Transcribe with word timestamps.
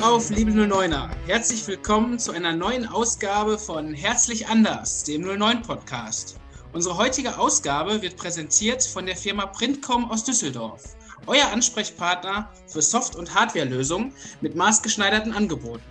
Glück 0.00 0.12
auf, 0.12 0.30
liebe 0.30 0.50
09er. 0.52 1.10
Herzlich 1.26 1.66
willkommen 1.66 2.18
zu 2.18 2.32
einer 2.32 2.54
neuen 2.54 2.86
Ausgabe 2.86 3.58
von 3.58 3.92
Herzlich 3.92 4.48
Anders, 4.48 5.04
dem 5.04 5.20
09 5.20 5.60
Podcast. 5.60 6.36
Unsere 6.72 6.96
heutige 6.96 7.36
Ausgabe 7.36 8.00
wird 8.00 8.16
präsentiert 8.16 8.82
von 8.82 9.04
der 9.04 9.14
Firma 9.14 9.44
Printcom 9.44 10.10
aus 10.10 10.24
Düsseldorf. 10.24 10.96
Euer 11.26 11.52
Ansprechpartner 11.52 12.50
für 12.66 12.80
Soft- 12.80 13.14
und 13.14 13.34
Hardwarelösungen 13.34 14.14
mit 14.40 14.56
maßgeschneiderten 14.56 15.34
Angeboten. 15.34 15.84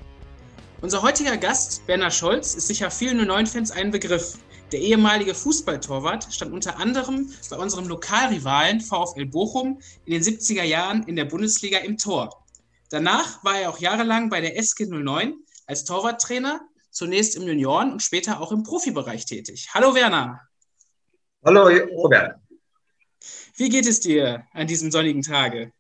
Unser 0.82 1.04
heutiger 1.04 1.38
Gast, 1.38 1.86
Berner 1.86 2.10
Scholz, 2.10 2.56
ist 2.56 2.66
sicher 2.66 2.90
vielen 2.90 3.22
09-Fans 3.30 3.70
ein 3.70 3.92
Begriff. 3.92 4.40
Der 4.72 4.80
ehemalige 4.80 5.36
Fußballtorwart 5.36 6.34
stand 6.34 6.52
unter 6.52 6.80
anderem 6.80 7.32
bei 7.52 7.58
unserem 7.58 7.88
Lokalrivalen 7.88 8.82
VfL 8.82 9.28
Bochum 9.28 9.80
in 10.06 10.14
den 10.14 10.24
70er 10.24 10.64
Jahren 10.64 11.04
in 11.04 11.16
der 11.16 11.26
Bundesliga 11.26 11.78
im 11.78 11.96
Tor. 11.96 12.39
Danach 12.90 13.44
war 13.44 13.60
er 13.60 13.70
auch 13.70 13.78
jahrelang 13.78 14.30
bei 14.30 14.42
der 14.42 14.58
SG 14.58 14.88
09 14.88 15.36
als 15.68 15.86
Torwarttrainer, 15.86 16.62
zunächst 16.90 17.36
im 17.36 17.44
Junioren- 17.44 17.92
und 17.92 18.02
später 18.02 18.42
auch 18.42 18.52
im 18.52 18.64
Profibereich 18.64 19.26
tätig. 19.26 19.70
Hallo 19.74 19.94
Werner. 19.94 20.42
Hallo 21.46 21.68
Robert. 21.96 22.40
Wie 23.56 23.70
geht 23.70 23.86
es 23.86 24.00
dir 24.00 24.44
an 24.54 24.66
diesem 24.66 24.90
sonnigen 24.90 25.22
Tage? 25.22 25.72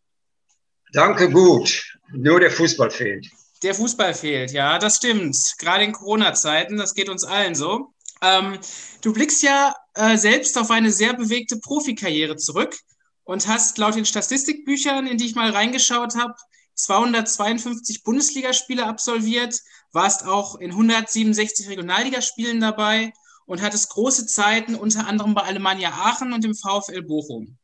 Danke 0.93 1.29
gut. 1.31 1.97
Nur 2.11 2.39
der 2.39 2.51
Fußball 2.51 2.91
fehlt. 2.91 3.27
Der 3.63 3.73
Fußball 3.73 4.13
fehlt, 4.13 4.51
ja, 4.51 4.77
das 4.77 4.97
stimmt. 4.97 5.35
Gerade 5.57 5.83
in 5.83 5.91
Corona-Zeiten, 5.91 6.77
das 6.77 6.93
geht 6.93 7.09
uns 7.09 7.23
allen 7.23 7.55
so. 7.55 7.93
Ähm, 8.21 8.59
du 9.01 9.13
blickst 9.13 9.41
ja 9.41 9.75
äh, 9.95 10.17
selbst 10.17 10.57
auf 10.57 10.69
eine 10.71 10.91
sehr 10.91 11.13
bewegte 11.13 11.57
Profikarriere 11.59 12.35
zurück 12.35 12.77
und 13.23 13.47
hast 13.47 13.77
laut 13.77 13.95
den 13.95 14.05
Statistikbüchern, 14.05 15.07
in 15.07 15.17
die 15.17 15.25
ich 15.25 15.35
mal 15.35 15.51
reingeschaut 15.51 16.15
habe, 16.15 16.35
252 16.79 18.03
Bundesligaspiele 18.03 18.85
absolviert, 18.85 19.61
warst 19.91 20.25
auch 20.25 20.55
in 20.55 20.71
167 20.71 21.67
Regionalligaspielen 21.67 22.59
dabei 22.59 23.11
und 23.45 23.61
hattest 23.61 23.89
große 23.89 24.27
Zeiten 24.27 24.75
unter 24.75 25.07
anderem 25.07 25.33
bei 25.33 25.41
Alemannia 25.41 25.89
Aachen 25.89 26.33
und 26.33 26.43
dem 26.43 26.55
VfL 26.55 27.01
Bochum. 27.01 27.57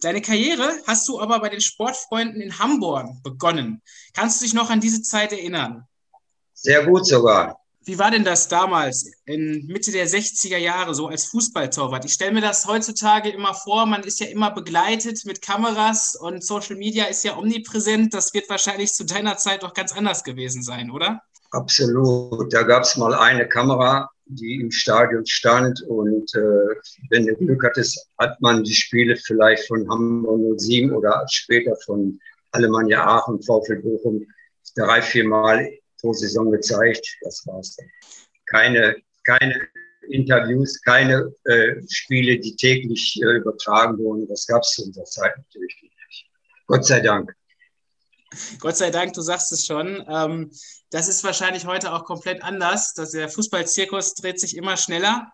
Deine 0.00 0.20
Karriere 0.20 0.78
hast 0.86 1.08
du 1.08 1.20
aber 1.20 1.40
bei 1.40 1.48
den 1.48 1.62
Sportfreunden 1.62 2.42
in 2.42 2.58
Hamburg 2.58 3.22
begonnen. 3.22 3.80
Kannst 4.12 4.40
du 4.40 4.44
dich 4.44 4.52
noch 4.52 4.68
an 4.68 4.80
diese 4.80 5.02
Zeit 5.02 5.32
erinnern? 5.32 5.86
Sehr 6.52 6.84
gut 6.84 7.06
sogar. 7.06 7.63
Wie 7.86 7.98
war 7.98 8.10
denn 8.10 8.24
das 8.24 8.48
damals, 8.48 9.10
in 9.26 9.66
Mitte 9.66 9.92
der 9.92 10.08
60er 10.08 10.56
Jahre, 10.56 10.94
so 10.94 11.08
als 11.08 11.26
Fußballtorwart? 11.26 12.04
Ich 12.06 12.14
stelle 12.14 12.32
mir 12.32 12.40
das 12.40 12.66
heutzutage 12.66 13.28
immer 13.28 13.52
vor, 13.52 13.84
man 13.84 14.02
ist 14.02 14.20
ja 14.20 14.26
immer 14.26 14.50
begleitet 14.50 15.24
mit 15.26 15.42
Kameras 15.42 16.16
und 16.16 16.42
Social 16.42 16.76
Media 16.76 17.04
ist 17.04 17.24
ja 17.24 17.36
omnipräsent. 17.36 18.14
Das 18.14 18.32
wird 18.32 18.48
wahrscheinlich 18.48 18.92
zu 18.92 19.04
deiner 19.04 19.36
Zeit 19.36 19.62
doch 19.62 19.74
ganz 19.74 19.92
anders 19.92 20.24
gewesen 20.24 20.62
sein, 20.62 20.90
oder? 20.90 21.20
Absolut. 21.50 22.52
Da 22.52 22.62
gab 22.62 22.84
es 22.84 22.96
mal 22.96 23.12
eine 23.14 23.46
Kamera, 23.46 24.08
die 24.26 24.60
im 24.60 24.70
Stadion 24.70 25.26
stand 25.26 25.82
und 25.82 26.34
äh, 26.34 26.40
wenn 27.10 27.26
du 27.26 27.34
Glück 27.36 27.64
hattest, 27.64 28.08
hat 28.18 28.40
man 28.40 28.64
die 28.64 28.74
Spiele 28.74 29.16
vielleicht 29.16 29.66
von 29.68 29.88
Hamburg 29.90 30.58
07 30.58 30.90
oder 30.92 31.24
später 31.30 31.76
von 31.84 32.18
Alemannia 32.52 33.06
Aachen, 33.06 33.42
VfL 33.42 33.82
Bochum 33.82 34.26
drei, 34.74 35.02
vier 35.02 35.28
Mal 35.28 35.70
pro 36.04 36.12
Saison 36.12 36.50
gezeigt. 36.50 37.06
Das 37.22 37.46
war's 37.46 37.76
dann. 37.76 37.90
Keine, 38.46 38.96
keine 39.24 39.68
Interviews, 40.10 40.80
keine 40.82 41.32
äh, 41.44 41.80
Spiele, 41.88 42.38
die 42.38 42.54
täglich 42.56 43.18
äh, 43.22 43.38
übertragen 43.38 43.98
wurden. 43.98 44.28
Das 44.28 44.46
gab 44.46 44.62
es 44.62 44.72
zu 44.72 44.84
unserer 44.84 45.04
Zeit 45.04 45.36
natürlich 45.36 45.82
nicht. 45.82 46.26
Gott 46.66 46.84
sei 46.84 47.00
Dank. 47.00 47.34
Gott 48.58 48.76
sei 48.76 48.90
Dank, 48.90 49.14
du 49.14 49.22
sagst 49.22 49.50
es 49.52 49.64
schon. 49.64 50.04
Ähm, 50.08 50.50
das 50.90 51.08
ist 51.08 51.24
wahrscheinlich 51.24 51.66
heute 51.66 51.92
auch 51.92 52.04
komplett 52.04 52.42
anders. 52.42 52.92
Dass 52.92 53.12
der 53.12 53.28
Fußballzirkus 53.28 54.14
dreht 54.14 54.38
sich 54.38 54.56
immer 54.56 54.76
schneller. 54.76 55.32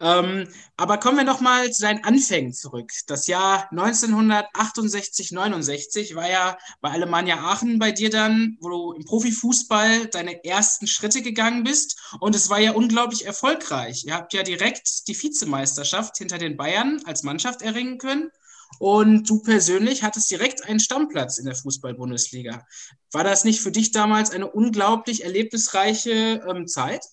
Ähm, 0.00 0.48
aber 0.76 0.98
kommen 0.98 1.18
wir 1.18 1.24
noch 1.24 1.40
mal 1.40 1.70
zu 1.70 1.82
deinen 1.82 2.02
Anfängen 2.04 2.52
zurück. 2.52 2.90
Das 3.06 3.26
Jahr 3.26 3.70
1968, 3.70 5.32
69 5.32 6.14
war 6.16 6.28
ja 6.28 6.58
bei 6.80 6.90
Alemannia 6.90 7.38
Aachen 7.38 7.78
bei 7.78 7.92
dir 7.92 8.10
dann, 8.10 8.56
wo 8.60 8.68
du 8.68 8.92
im 8.92 9.04
Profifußball 9.04 10.06
deine 10.06 10.44
ersten 10.44 10.86
Schritte 10.86 11.22
gegangen 11.22 11.62
bist. 11.62 12.00
Und 12.20 12.34
es 12.34 12.48
war 12.48 12.58
ja 12.58 12.72
unglaublich 12.72 13.26
erfolgreich. 13.26 14.04
Ihr 14.04 14.14
habt 14.14 14.32
ja 14.32 14.42
direkt 14.42 15.06
die 15.08 15.20
Vizemeisterschaft 15.20 16.16
hinter 16.16 16.38
den 16.38 16.56
Bayern 16.56 17.00
als 17.04 17.22
Mannschaft 17.22 17.62
erringen 17.62 17.98
können. 17.98 18.30
Und 18.78 19.28
du 19.28 19.40
persönlich 19.42 20.02
hattest 20.02 20.30
direkt 20.30 20.64
einen 20.64 20.80
Stammplatz 20.80 21.38
in 21.38 21.44
der 21.44 21.54
Fußball-Bundesliga. 21.54 22.66
War 23.12 23.24
das 23.24 23.44
nicht 23.44 23.60
für 23.60 23.70
dich 23.70 23.92
damals 23.92 24.30
eine 24.30 24.50
unglaublich 24.50 25.24
erlebnisreiche 25.24 26.42
ähm, 26.48 26.66
Zeit? 26.66 27.04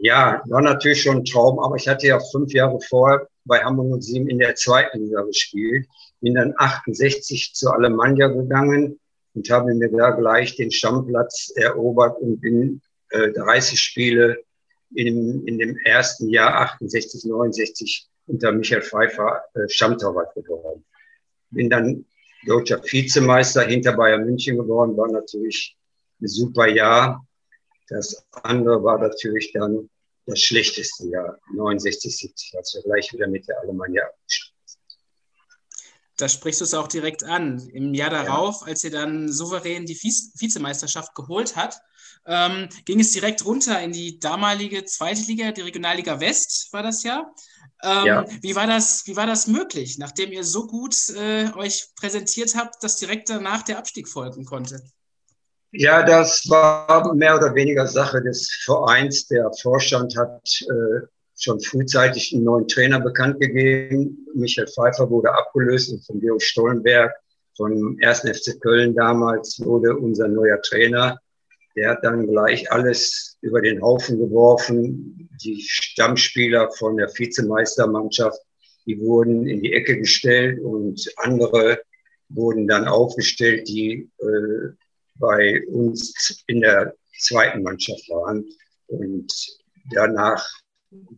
Ja, 0.00 0.42
war 0.46 0.62
natürlich 0.62 1.02
schon 1.02 1.18
ein 1.18 1.24
Traum, 1.24 1.58
aber 1.58 1.76
ich 1.76 1.88
hatte 1.88 2.06
ja 2.06 2.20
fünf 2.20 2.52
Jahre 2.52 2.78
vorher 2.88 3.26
bei 3.44 3.58
Hamburg 3.64 4.02
07 4.02 4.28
in 4.28 4.38
der 4.38 4.54
zweiten 4.54 5.00
Liga 5.00 5.22
gespielt. 5.22 5.86
Bin 6.20 6.34
dann 6.34 6.54
68 6.56 7.52
zu 7.54 7.70
Alemannia 7.70 8.28
gegangen 8.28 9.00
und 9.34 9.50
habe 9.50 9.74
mir 9.74 9.90
da 9.90 10.10
gleich 10.10 10.56
den 10.56 10.70
Stammplatz 10.70 11.52
erobert 11.56 12.18
und 12.20 12.40
bin 12.40 12.80
äh, 13.10 13.32
30 13.32 13.80
Spiele 13.80 14.38
in, 14.94 15.46
in 15.46 15.58
dem 15.58 15.76
ersten 15.84 16.28
Jahr 16.28 16.60
68, 16.60 17.24
69 17.24 18.06
unter 18.26 18.52
Michael 18.52 18.82
Pfeiffer 18.82 19.42
äh, 19.54 19.68
Stammtorwart 19.68 20.34
geworden. 20.34 20.84
Bin 21.50 21.70
dann 21.70 22.04
deutscher 22.46 22.80
Vizemeister 22.84 23.62
hinter 23.62 23.94
Bayern 23.94 24.24
München 24.24 24.56
geworden, 24.56 24.96
war 24.96 25.10
natürlich 25.10 25.76
ein 26.20 26.28
super 26.28 26.68
Jahr. 26.68 27.26
Das 27.88 28.26
andere 28.42 28.82
war 28.82 28.98
natürlich 28.98 29.52
dann 29.52 29.88
das 30.26 30.40
schlechteste 30.40 31.08
Jahr, 31.08 31.38
69, 31.54 32.16
70, 32.16 32.54
als 32.56 32.74
wir 32.74 32.82
gleich 32.82 33.12
wieder 33.12 33.26
mit 33.26 33.48
der 33.48 33.58
Alemannia 33.60 34.04
abgestiegen 34.04 34.58
sind. 34.66 34.82
Da 36.18 36.28
sprichst 36.28 36.60
du 36.60 36.64
es 36.64 36.74
auch 36.74 36.88
direkt 36.88 37.24
an. 37.24 37.66
Im 37.72 37.94
Jahr 37.94 38.10
darauf, 38.10 38.60
ja. 38.60 38.66
als 38.68 38.84
ihr 38.84 38.90
dann 38.90 39.32
souverän 39.32 39.86
die 39.86 39.96
Vizemeisterschaft 39.96 41.14
geholt 41.14 41.56
hat, 41.56 41.80
ähm, 42.26 42.68
ging 42.84 43.00
es 43.00 43.12
direkt 43.12 43.44
runter 43.46 43.80
in 43.80 43.92
die 43.92 44.18
damalige 44.18 44.84
zweite 44.84 45.22
Liga, 45.22 45.50
die 45.52 45.62
Regionalliga 45.62 46.20
West 46.20 46.68
war 46.72 46.82
das 46.82 47.02
ja. 47.04 47.32
Ähm, 47.82 48.06
ja. 48.06 48.24
Wie, 48.42 48.54
war 48.54 48.66
das, 48.66 49.06
wie 49.06 49.16
war 49.16 49.26
das 49.26 49.46
möglich, 49.46 49.98
nachdem 49.98 50.32
ihr 50.32 50.44
so 50.44 50.66
gut 50.66 50.94
äh, 51.10 51.50
euch 51.54 51.88
präsentiert 51.96 52.54
habt, 52.54 52.82
dass 52.82 52.96
direkt 52.96 53.30
danach 53.30 53.62
der 53.62 53.78
Abstieg 53.78 54.08
folgen 54.08 54.44
konnte? 54.44 54.82
Ja, 55.72 56.02
das 56.02 56.48
war 56.48 57.14
mehr 57.14 57.36
oder 57.36 57.54
weniger 57.54 57.86
Sache 57.86 58.22
des 58.22 58.50
Vereins. 58.64 59.26
Der 59.28 59.50
Vorstand 59.52 60.16
hat 60.16 60.48
äh, 60.62 61.06
schon 61.36 61.60
frühzeitig 61.60 62.32
einen 62.34 62.44
neuen 62.44 62.66
Trainer 62.68 63.00
bekannt 63.00 63.38
gegeben. 63.38 64.26
Michael 64.34 64.66
Pfeiffer 64.66 65.10
wurde 65.10 65.30
abgelöst 65.32 65.92
und 65.92 66.04
von 66.06 66.20
Georg 66.20 66.42
Stollenberg 66.42 67.12
vom 67.54 67.98
1. 68.02 68.20
FC 68.20 68.58
Köln 68.60 68.94
damals 68.94 69.60
wurde 69.62 69.94
unser 69.94 70.28
neuer 70.28 70.60
Trainer. 70.62 71.20
Der 71.76 71.90
hat 71.90 72.02
dann 72.02 72.26
gleich 72.26 72.72
alles 72.72 73.36
über 73.42 73.60
den 73.60 73.82
Haufen 73.82 74.18
geworfen. 74.18 75.28
Die 75.42 75.60
Stammspieler 75.60 76.70
von 76.72 76.96
der 76.96 77.08
Vizemeistermannschaft, 77.08 78.40
die 78.86 78.98
wurden 79.00 79.46
in 79.46 79.62
die 79.62 79.74
Ecke 79.74 79.98
gestellt 79.98 80.60
und 80.60 81.12
andere 81.16 81.82
wurden 82.30 82.66
dann 82.66 82.88
aufgestellt, 82.88 83.68
die 83.68 84.08
äh, 84.18 84.72
bei 85.18 85.64
uns 85.68 86.42
in 86.46 86.60
der 86.60 86.94
zweiten 87.18 87.62
Mannschaft 87.62 88.08
waren. 88.08 88.44
Und 88.86 89.32
danach 89.92 90.46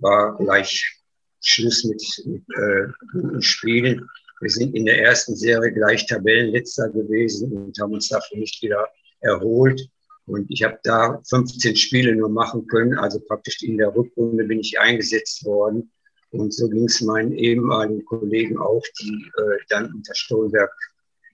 war 0.01 0.37
gleich 0.39 1.01
Schluss 1.41 1.85
mit, 1.85 2.03
mit 2.27 2.43
äh, 2.57 3.41
Spielen. 3.41 4.07
Wir 4.41 4.51
sind 4.51 4.75
in 4.75 4.87
der 4.87 5.03
ersten 5.03 5.37
Serie 5.37 5.73
gleich 5.73 6.07
Tabellenletzter 6.07 6.89
gewesen 6.91 7.53
und 7.53 7.79
haben 7.81 7.93
uns 7.93 8.09
dafür 8.09 8.39
nicht 8.39 8.63
wieder 8.63 8.89
erholt. 9.21 9.81
Und 10.27 10.51
ich 10.51 10.63
habe 10.63 10.79
da 10.83 11.21
15 11.29 11.77
Spiele 11.77 12.15
nur 12.15 12.29
machen 12.29 12.67
können. 12.67 12.99
Also 12.99 13.21
praktisch 13.21 13.63
in 13.63 13.79
der 13.79 13.95
Rückrunde 13.95 14.45
bin 14.45 14.61
ich 14.61 14.79
eingesetzt 14.79 15.45
worden. 15.45 15.91
Und 16.31 16.55
so 16.55 16.69
ging 16.69 16.85
es 16.85 17.01
meinen 17.01 17.33
ehemaligen 17.33 18.05
Kollegen 18.05 18.57
auch, 18.57 18.85
die 19.01 19.31
äh, 19.37 19.59
dann 19.69 19.93
unter 19.93 20.15
Stolberg 20.15 20.73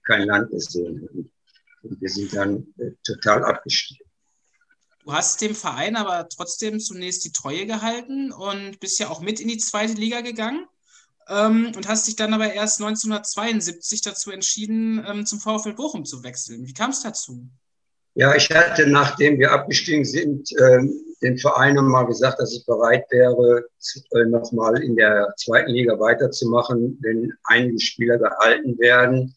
kein 0.03 0.27
Land 0.27 0.49
gesehen 0.49 1.07
haben. 1.07 1.31
Und 1.83 2.01
wir 2.01 2.09
sind 2.09 2.33
dann 2.33 2.67
äh, 2.77 2.91
total 3.03 3.43
abgestiegen. 3.43 4.05
Du 5.03 5.13
hast 5.13 5.41
dem 5.41 5.55
Verein 5.55 5.95
aber 5.95 6.27
trotzdem 6.27 6.79
zunächst 6.79 7.23
die 7.23 7.31
Treue 7.31 7.65
gehalten 7.65 8.33
und 8.33 8.79
bist 8.81 8.99
ja 8.99 9.09
auch 9.09 9.21
mit 9.21 9.39
in 9.39 9.47
die 9.47 9.57
zweite 9.57 9.93
Liga 9.93 10.19
gegangen 10.19 10.67
ähm, 11.29 11.71
und 11.75 11.87
hast 11.87 12.07
dich 12.07 12.17
dann 12.17 12.33
aber 12.33 12.51
erst 12.51 12.81
1972 12.81 14.01
dazu 14.01 14.31
entschieden, 14.31 15.05
ähm, 15.07 15.25
zum 15.25 15.39
VfL 15.39 15.73
Bochum 15.73 16.03
zu 16.03 16.23
wechseln. 16.23 16.67
Wie 16.67 16.73
kam 16.73 16.91
es 16.91 17.03
dazu? 17.03 17.47
Ja, 18.15 18.35
ich 18.35 18.49
hatte, 18.49 18.87
nachdem 18.87 19.39
wir 19.39 19.51
abgestiegen 19.51 20.03
sind, 20.03 20.49
ähm, 20.59 20.91
den 21.21 21.37
Verein 21.37 21.75
mal 21.75 22.03
gesagt, 22.03 22.39
dass 22.39 22.53
ich 22.53 22.65
bereit 22.65 23.05
wäre, 23.09 23.65
äh, 24.11 24.25
nochmal 24.25 24.83
in 24.83 24.95
der 24.95 25.33
zweiten 25.37 25.71
Liga 25.71 25.99
weiterzumachen, 25.99 26.97
wenn 27.01 27.33
einige 27.45 27.79
Spieler 27.79 28.17
gehalten 28.17 28.77
werden. 28.79 29.35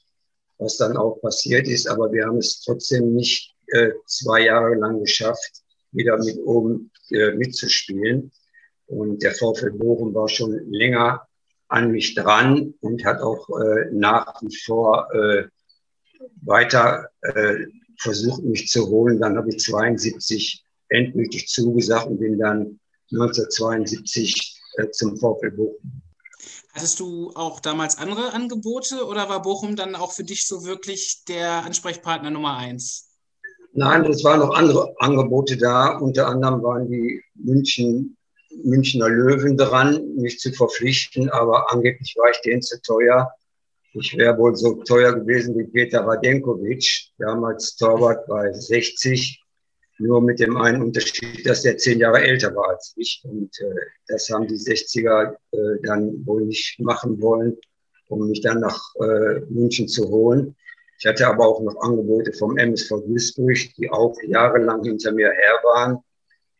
Was 0.61 0.77
dann 0.77 0.97
auch 0.97 1.21
passiert 1.21 1.67
ist. 1.67 1.89
Aber 1.89 2.13
wir 2.13 2.27
haben 2.27 2.39
es 2.39 2.61
trotzdem 2.61 3.15
nicht 3.15 3.55
äh, 3.69 3.91
zwei 4.07 4.45
Jahre 4.45 4.75
lang 4.75 5.01
geschafft, 5.01 5.63
wieder 5.93 6.19
mit 6.19 6.39
oben 6.45 6.91
äh, 7.11 7.33
mitzuspielen. 7.33 8.31
Und 8.87 9.23
der 9.23 9.33
VfL 9.33 9.73
Bochum 9.73 10.15
war 10.15 10.29
schon 10.29 10.53
länger 10.71 11.27
an 11.69 11.93
mich 11.93 12.15
dran 12.15 12.75
und 12.81 13.05
hat 13.05 13.21
auch 13.21 13.49
äh, 13.61 13.87
nach 13.93 14.43
wie 14.43 14.57
vor 14.57 15.09
äh, 15.15 15.45
weiter 16.43 17.09
äh, 17.23 17.67
versucht, 17.99 18.43
mich 18.43 18.69
zu 18.69 18.89
holen. 18.89 19.21
Dann 19.21 19.37
habe 19.37 19.51
ich 19.51 19.59
72 19.61 20.65
endgültig 20.89 21.49
zugesagt 21.49 22.07
und 22.07 22.19
bin 22.19 22.39
dann 22.39 22.81
1972 23.13 24.61
äh, 24.77 24.91
zum 24.91 25.17
VfL 25.17 25.53
Bochum. 25.53 26.00
Hattest 26.73 27.01
du 27.01 27.33
auch 27.35 27.61
damals 27.61 27.99
andere 27.99 28.33
Angebote 28.33 29.07
oder 29.07 29.29
war 29.29 29.43
Bochum 29.43 29.75
dann 29.75 29.97
auch 29.97 30.13
für 30.13 30.25
dich 30.25 30.47
so 30.47 30.65
wirklich 30.65 31.25
der 31.27 31.65
Ansprechpartner 31.65 32.31
Nummer 32.31 32.57
eins? 32.57 33.09
Nein, 33.73 34.05
es 34.05 34.25
waren 34.25 34.41
noch 34.41 34.55
andere 34.55 34.95
Angebote 34.99 35.57
da. 35.57 35.97
Unter 35.99 36.27
anderem 36.27 36.63
waren 36.63 36.89
die 36.89 37.23
München, 37.35 38.17
Münchner 38.65 39.09
Löwen 39.09 39.57
dran, 39.57 40.15
mich 40.17 40.39
zu 40.39 40.53
verpflichten, 40.53 41.31
aber 41.31 41.73
angeblich 41.73 42.15
war 42.19 42.31
ich 42.31 42.41
denen 42.41 42.63
zu 42.63 42.81
teuer. 42.83 43.33
Ich 43.93 44.17
wäre 44.17 44.39
wohl 44.39 44.55
so 44.57 44.83
teuer 44.85 45.13
gewesen 45.13 45.57
wie 45.57 45.65
Peter 45.65 46.01
Radenkovic, 46.01 47.11
damals 47.19 47.77
Torwart 47.77 48.27
bei 48.27 48.53
60, 48.53 49.43
nur 50.01 50.23
mit 50.23 50.41
dem 50.41 50.57
einen 50.57 50.83
Unterschied, 50.83 51.47
dass 51.47 51.65
er 51.65 51.77
zehn 51.77 51.99
Jahre 51.99 52.23
älter 52.23 52.55
war 52.55 52.71
als 52.71 52.95
ich. 52.97 53.23
Und 53.25 53.51
äh, 53.61 53.75
das 54.09 54.29
haben 54.31 54.47
die 54.47 54.57
60er 54.57 55.37
äh, 55.53 55.59
dann 55.83 56.27
wohl 56.27 56.47
nicht 56.47 56.81
machen 56.81 57.21
wollen, 57.21 57.57
um 58.09 58.29
mich 58.29 58.41
dann 58.41 58.61
nach 58.61 58.81
äh, 58.97 59.41
München 59.51 59.89
zu 59.89 60.09
holen. 60.09 60.57
Ich 60.99 61.07
hatte 61.07 61.27
aber 61.27 61.47
auch 61.47 61.61
noch 61.63 61.81
Angebote 61.81 62.33
vom 62.33 62.57
MSV 62.57 62.89
Duisburg, 63.07 63.59
die 63.77 63.91
auch 63.91 64.17
jahrelang 64.23 64.83
hinter 64.85 65.13
mir 65.13 65.31
her 65.31 65.59
waren 65.65 65.99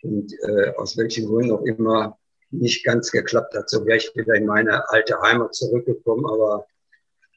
und 0.03 0.33
äh, 0.43 0.73
aus 0.77 0.97
welchen 0.97 1.27
Gründen 1.27 1.53
auch 1.53 1.65
immer 1.65 2.19
nicht 2.51 2.85
ganz 2.85 3.11
geklappt 3.11 3.55
hat. 3.55 3.71
So 3.71 3.85
wäre 3.87 3.99
ich 3.99 4.15
wieder 4.15 4.35
in 4.35 4.47
meine 4.47 4.89
alte 4.91 5.21
Heimat 5.21 5.55
zurückgekommen, 5.55 6.27
aber 6.27 6.67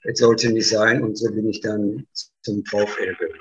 es 0.04 0.20
sollte 0.20 0.52
nicht 0.52 0.68
sein 0.68 1.04
und 1.04 1.18
so 1.18 1.32
bin 1.32 1.48
ich 1.50 1.62
dann 1.62 2.08
zum 2.42 2.64
VfL 2.66 3.16
gegangen. 3.16 3.40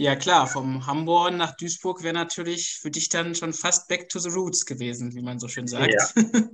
Ja 0.00 0.16
klar, 0.16 0.46
vom 0.46 0.86
Hamburg 0.86 1.34
nach 1.34 1.56
Duisburg 1.56 2.02
wäre 2.02 2.14
natürlich 2.14 2.78
für 2.80 2.90
dich 2.90 3.10
dann 3.10 3.34
schon 3.34 3.52
fast 3.52 3.88
back 3.88 4.08
to 4.08 4.18
the 4.18 4.30
roots 4.30 4.64
gewesen, 4.64 5.14
wie 5.14 5.20
man 5.20 5.38
so 5.38 5.46
schön 5.46 5.66
sagt. 5.66 5.92
Ja. 5.92 6.22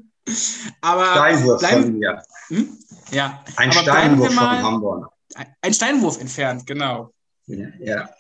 aber 0.80 1.12
Steinwurf 1.12 1.60
bleiben, 1.60 1.82
von 1.82 1.98
mir. 1.98 2.22
Hm? 2.48 2.78
Ja. 3.12 3.44
Ein 3.56 3.70
aber 3.70 3.80
Steinwurf 3.80 4.34
von 4.34 4.62
Hamburg 4.62 5.12
ein 5.60 5.74
Steinwurf 5.74 6.20
entfernt, 6.20 6.66
genau. 6.66 7.12
Ja. 7.46 7.68
ja. 7.78 8.10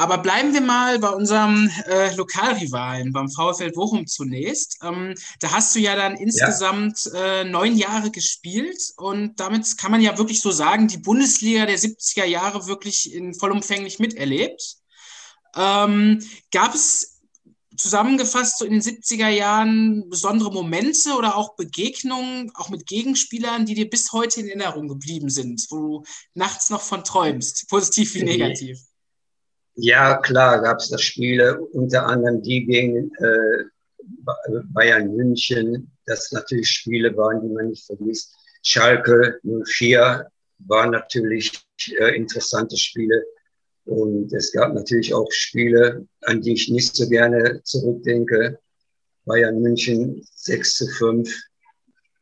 Aber 0.00 0.18
bleiben 0.18 0.54
wir 0.54 0.60
mal 0.60 1.00
bei 1.00 1.10
unserem 1.10 1.68
äh, 1.86 2.14
Lokalrivalen, 2.14 3.12
beim 3.12 3.28
VfL 3.28 3.72
Bochum 3.72 4.06
zunächst. 4.06 4.78
Ähm, 4.80 5.14
da 5.40 5.50
hast 5.50 5.74
du 5.74 5.80
ja 5.80 5.96
dann 5.96 6.14
insgesamt 6.14 7.10
ja. 7.12 7.40
Äh, 7.40 7.44
neun 7.44 7.76
Jahre 7.76 8.12
gespielt 8.12 8.80
und 8.96 9.40
damit 9.40 9.76
kann 9.76 9.90
man 9.90 10.00
ja 10.00 10.16
wirklich 10.16 10.40
so 10.40 10.52
sagen, 10.52 10.86
die 10.86 10.98
Bundesliga 10.98 11.66
der 11.66 11.80
70er 11.80 12.24
Jahre 12.24 12.68
wirklich 12.68 13.12
in 13.12 13.34
vollumfänglich 13.34 13.98
miterlebt. 13.98 14.76
Ähm, 15.56 16.24
gab 16.52 16.76
es 16.76 17.18
zusammengefasst 17.76 18.58
so 18.58 18.64
in 18.64 18.74
den 18.74 18.82
70er 18.82 19.28
Jahren 19.28 20.08
besondere 20.08 20.52
Momente 20.52 21.14
oder 21.14 21.36
auch 21.36 21.56
Begegnungen, 21.56 22.52
auch 22.54 22.68
mit 22.68 22.86
Gegenspielern, 22.86 23.66
die 23.66 23.74
dir 23.74 23.90
bis 23.90 24.12
heute 24.12 24.42
in 24.42 24.46
Erinnerung 24.46 24.86
geblieben 24.86 25.28
sind, 25.28 25.66
wo 25.70 25.76
du 25.76 26.04
nachts 26.34 26.70
noch 26.70 26.82
von 26.82 27.02
träumst, 27.02 27.68
positiv 27.68 28.14
wie 28.14 28.22
negativ? 28.22 28.78
Ja, 29.80 30.16
klar, 30.16 30.60
gab 30.60 30.80
es 30.80 30.88
da 30.88 30.98
Spiele, 30.98 31.60
unter 31.60 32.04
anderem 32.04 32.42
die 32.42 32.66
gegen 32.66 33.14
äh, 33.14 33.64
Bayern 34.72 35.14
München, 35.14 35.92
das 36.04 36.32
natürlich 36.32 36.68
Spiele 36.68 37.16
waren, 37.16 37.40
die 37.40 37.54
man 37.54 37.68
nicht 37.68 37.86
vergisst. 37.86 38.34
Schalke 38.64 39.38
04 39.44 40.28
waren 40.66 40.90
natürlich 40.90 41.52
äh, 41.96 42.16
interessante 42.16 42.76
Spiele. 42.76 43.22
Und 43.84 44.32
es 44.32 44.50
gab 44.50 44.74
natürlich 44.74 45.14
auch 45.14 45.30
Spiele, 45.30 46.08
an 46.22 46.40
die 46.40 46.54
ich 46.54 46.68
nicht 46.68 46.96
so 46.96 47.08
gerne 47.08 47.62
zurückdenke. 47.62 48.58
Bayern 49.26 49.60
München 49.60 50.26
6 50.34 50.74
zu 50.74 50.88
5, 50.88 51.40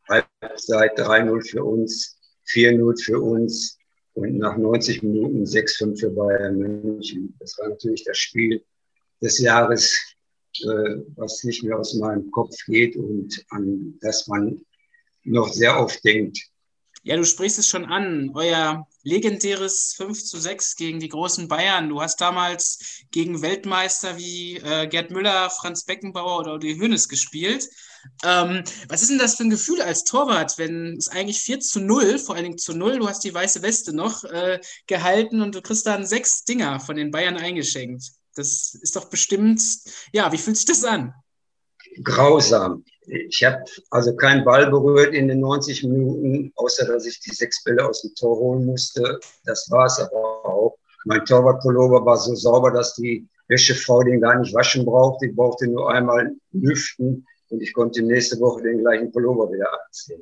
Halbzeit 0.07 0.99
3-0 0.99 1.49
für 1.49 1.63
uns, 1.63 2.19
4-0 2.51 3.03
für 3.03 3.19
uns 3.19 3.76
und 4.17 4.39
nach 4.39 4.57
90 4.57 5.03
Minuten 5.03 5.43
6-5 5.43 5.99
für 5.99 6.09
Bayern 6.09 6.57
München. 6.57 7.35
Das 7.39 7.57
war 7.59 7.69
natürlich 7.69 8.03
das 8.03 8.17
Spiel 8.17 8.63
des 9.21 9.37
Jahres, 9.39 9.95
äh, 10.61 10.95
was 11.15 11.43
nicht 11.43 11.63
mehr 11.63 11.77
aus 11.77 11.93
meinem 11.93 12.31
Kopf 12.31 12.55
geht 12.65 12.95
und 12.95 13.45
an 13.49 13.97
das 14.01 14.27
man 14.27 14.59
noch 15.23 15.53
sehr 15.53 15.79
oft 15.79 16.03
denkt. 16.03 16.39
Ja, 17.03 17.15
du 17.15 17.25
sprichst 17.25 17.59
es 17.59 17.67
schon 17.67 17.85
an. 17.85 18.31
Euer 18.33 18.87
legendäres 19.07 19.93
5 19.95 20.23
zu 20.23 20.37
6 20.37 20.75
gegen 20.75 20.99
die 20.99 21.07
großen 21.07 21.47
Bayern. 21.47 21.89
Du 21.89 22.01
hast 22.01 22.19
damals 22.19 22.79
gegen 23.11 23.41
Weltmeister 23.41 24.17
wie 24.17 24.57
äh, 24.57 24.87
Gerd 24.87 25.11
Müller, 25.11 25.49
Franz 25.49 25.85
Beckenbauer 25.85 26.39
oder 26.39 26.59
die 26.59 26.77
Hönes 26.77 27.07
gespielt. 27.07 27.69
Ähm, 28.23 28.63
was 28.89 29.01
ist 29.01 29.11
denn 29.11 29.17
das 29.17 29.35
für 29.35 29.43
ein 29.43 29.49
Gefühl 29.49 29.81
als 29.81 30.03
Torwart, 30.03 30.57
wenn 30.57 30.97
es 30.97 31.07
eigentlich 31.07 31.39
4 31.39 31.61
zu 31.61 31.79
0, 31.79 32.19
vor 32.19 32.35
allen 32.35 32.43
Dingen 32.43 32.57
zu 32.57 32.73
0, 32.73 32.99
du 32.99 33.07
hast 33.07 33.23
die 33.23 33.33
weiße 33.33 33.61
Weste 33.61 33.93
noch 33.95 34.23
äh, 34.25 34.59
gehalten 34.87 35.41
und 35.41 35.55
du 35.55 35.61
kriegst 35.61 35.85
dann 35.85 36.05
sechs 36.05 36.43
Dinger 36.43 36.79
von 36.79 36.97
den 36.97 37.11
Bayern 37.11 37.37
eingeschenkt? 37.37 38.11
Das 38.35 38.75
ist 38.81 38.95
doch 38.95 39.05
bestimmt, 39.05 39.61
ja, 40.11 40.31
wie 40.31 40.37
fühlt 40.37 40.57
sich 40.57 40.65
das 40.65 40.83
an? 40.83 41.13
Grausam. 42.03 42.83
Ich 43.07 43.43
habe 43.43 43.63
also 43.89 44.15
keinen 44.15 44.43
Ball 44.43 44.69
berührt 44.69 45.13
in 45.13 45.29
den 45.29 45.39
90 45.39 45.83
Minuten, 45.83 46.51
außer 46.55 46.85
dass 46.85 47.05
ich 47.05 47.19
die 47.21 47.33
sechs 47.33 47.63
Bälle 47.63 47.87
aus 47.87 48.01
dem 48.01 48.13
Tor 48.15 48.37
holen 48.37 48.65
musste. 48.65 49.19
Das 49.45 49.69
war 49.71 49.85
es 49.85 49.99
aber 49.99 50.45
auch. 50.45 50.77
Mein 51.05 51.23
Torwartpullover 51.23 52.05
war 52.05 52.17
so 52.17 52.35
sauber, 52.35 52.71
dass 52.71 52.95
die 52.95 53.27
Wäschefrau 53.47 54.03
den 54.03 54.19
gar 54.19 54.37
nicht 54.37 54.53
waschen 54.53 54.85
brauchte. 54.85 55.27
Ich 55.27 55.35
brauchte 55.35 55.67
nur 55.67 55.91
einmal 55.91 56.35
lüften 56.51 57.25
und 57.49 57.61
ich 57.61 57.73
konnte 57.73 58.01
nächste 58.01 58.39
Woche 58.39 58.61
den 58.63 58.79
gleichen 58.79 59.11
Pullover 59.11 59.51
wieder 59.51 59.69
anziehen. 59.85 60.21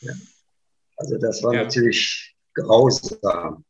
Ja. 0.00 0.12
Also 0.98 1.16
das 1.18 1.42
war 1.42 1.54
ja. 1.54 1.64
natürlich 1.64 2.36
grausam. 2.54 3.64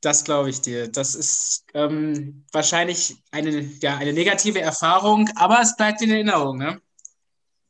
Das 0.00 0.24
glaube 0.24 0.50
ich 0.50 0.60
dir. 0.60 0.88
Das 0.88 1.14
ist 1.14 1.64
ähm, 1.74 2.44
wahrscheinlich 2.52 3.16
eine, 3.32 3.60
ja, 3.80 3.96
eine 3.96 4.12
negative 4.12 4.60
Erfahrung, 4.60 5.28
aber 5.34 5.60
es 5.60 5.76
bleibt 5.76 6.02
in 6.02 6.10
Erinnerung. 6.10 6.58
Ne? 6.58 6.80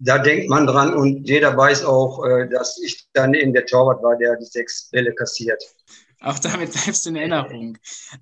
da 0.01 0.19
denkt 0.19 0.49
man 0.49 0.67
dran 0.67 0.95
und 0.95 1.29
jeder 1.29 1.57
weiß 1.57 1.85
auch, 1.85 2.25
äh, 2.25 2.49
dass 2.49 2.79
ich 2.79 3.09
dann 3.13 3.35
in 3.35 3.53
der 3.53 3.67
Torwart 3.67 4.03
war, 4.03 4.17
der 4.17 4.37
die 4.37 4.45
sechs 4.45 4.89
Bälle 4.91 5.13
kassiert. 5.15 5.63
Auch 6.21 6.39
damit 6.41 6.73
bleibst 6.73 7.07
du 7.07 7.11
in 7.11 7.17
Erinnerung. 7.17 7.79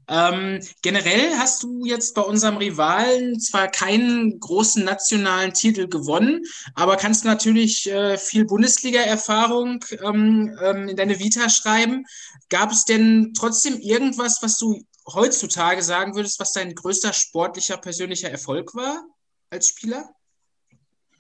Ähm, 0.06 0.60
generell 0.82 1.34
hast 1.38 1.62
du 1.62 1.86
jetzt 1.86 2.14
bei 2.14 2.20
unserem 2.20 2.58
Rivalen 2.58 3.40
zwar 3.40 3.68
keinen 3.68 4.38
großen 4.38 4.84
nationalen 4.84 5.54
Titel 5.54 5.88
gewonnen, 5.88 6.42
aber 6.74 6.96
kannst 6.96 7.24
natürlich 7.24 7.90
äh, 7.90 8.18
viel 8.18 8.44
Bundesliga-Erfahrung 8.44 9.82
ähm, 10.02 10.58
ähm, 10.62 10.88
in 10.88 10.96
deine 10.96 11.18
Vita 11.18 11.48
schreiben. 11.48 12.04
Gab 12.50 12.70
es 12.70 12.84
denn 12.84 13.32
trotzdem 13.34 13.78
irgendwas, 13.78 14.42
was 14.42 14.58
du 14.58 14.82
heutzutage 15.12 15.82
sagen 15.82 16.14
würdest, 16.14 16.38
was 16.38 16.52
dein 16.52 16.74
größter 16.74 17.14
sportlicher, 17.14 17.78
persönlicher 17.78 18.30
Erfolg 18.30 18.74
war 18.74 19.04
als 19.48 19.68
Spieler? 19.68 20.10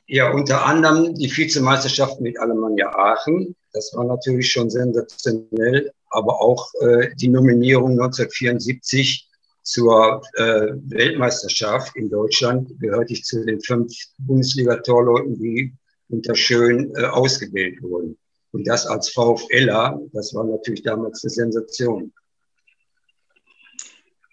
Ja, 0.08 0.30
unter 0.30 0.64
anderem 0.66 1.14
die 1.14 1.34
Vizemeisterschaft 1.34 2.20
mit 2.20 2.38
Alemannia 2.38 2.94
Aachen. 2.94 3.56
Das 3.72 3.92
war 3.94 4.04
natürlich 4.04 4.50
schon 4.50 4.70
sensationell, 4.70 5.90
aber 6.10 6.40
auch 6.40 6.72
äh, 6.80 7.14
die 7.16 7.28
Nominierung 7.28 7.92
1974 7.92 9.28
zur 9.62 10.22
äh, 10.34 10.68
Weltmeisterschaft 10.86 11.96
in 11.96 12.08
Deutschland 12.08 12.78
gehörte 12.78 13.12
ich 13.12 13.24
zu 13.24 13.44
den 13.44 13.60
fünf 13.60 13.92
Bundesliga-Torleuten, 14.18 15.38
die 15.38 15.74
unter 16.08 16.36
Schön 16.36 16.94
äh, 16.94 17.06
ausgewählt 17.06 17.82
wurden. 17.82 18.16
Und 18.52 18.66
das 18.66 18.86
als 18.86 19.10
VfLer, 19.10 20.00
das 20.12 20.32
war 20.34 20.44
natürlich 20.44 20.82
damals 20.82 21.24
eine 21.24 21.30
Sensation. 21.30 22.12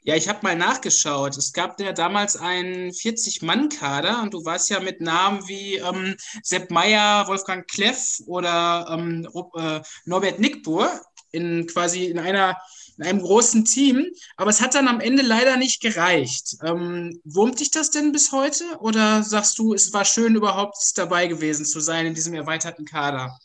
Ja, 0.06 0.16
ich 0.16 0.28
habe 0.28 0.40
mal 0.44 0.56
nachgeschaut. 0.56 1.38
Es 1.38 1.54
gab 1.54 1.80
ja 1.80 1.94
damals 1.94 2.36
einen 2.36 2.92
40-Mann-Kader 2.92 4.22
und 4.22 4.34
du 4.34 4.44
warst 4.44 4.70
ja 4.70 4.82
mit 4.82 5.00
Namen 5.00 5.48
wie 5.48 5.78
ähm, 5.78 6.16
Sepp 6.44 6.70
Meyer, 6.72 7.26
Wolfgang 7.28 7.66
Kleff 7.68 8.20
oder 8.28 8.86
ähm, 8.92 9.28
äh, 9.56 9.80
Norbert 10.06 10.40
Nickbur 10.40 10.92
in 11.34 11.68
quasi 11.68 12.06
in 12.06 12.20
einer 12.20 12.58
in 12.98 13.06
einem 13.06 13.22
großen 13.22 13.66
Team, 13.66 14.06
aber 14.38 14.52
es 14.52 14.62
hat 14.62 14.76
dann 14.76 14.88
am 14.88 15.00
Ende 15.00 15.24
leider 15.24 15.58
nicht 15.58 15.82
gereicht. 15.82 16.58
Ähm, 16.64 17.20
wurmt 17.24 17.60
dich 17.60 17.72
das 17.72 17.90
denn 17.90 18.12
bis 18.12 18.32
heute 18.32 18.64
oder 18.80 19.24
sagst 19.24 19.58
du, 19.58 19.74
es 19.74 19.94
war 19.94 20.06
schön 20.06 20.36
überhaupt 20.36 20.78
dabei 20.96 21.28
gewesen 21.28 21.66
zu 21.66 21.80
sein 21.80 22.06
in 22.06 22.14
diesem 22.14 22.36
erweiterten 22.36 22.86
Kader? 22.86 23.36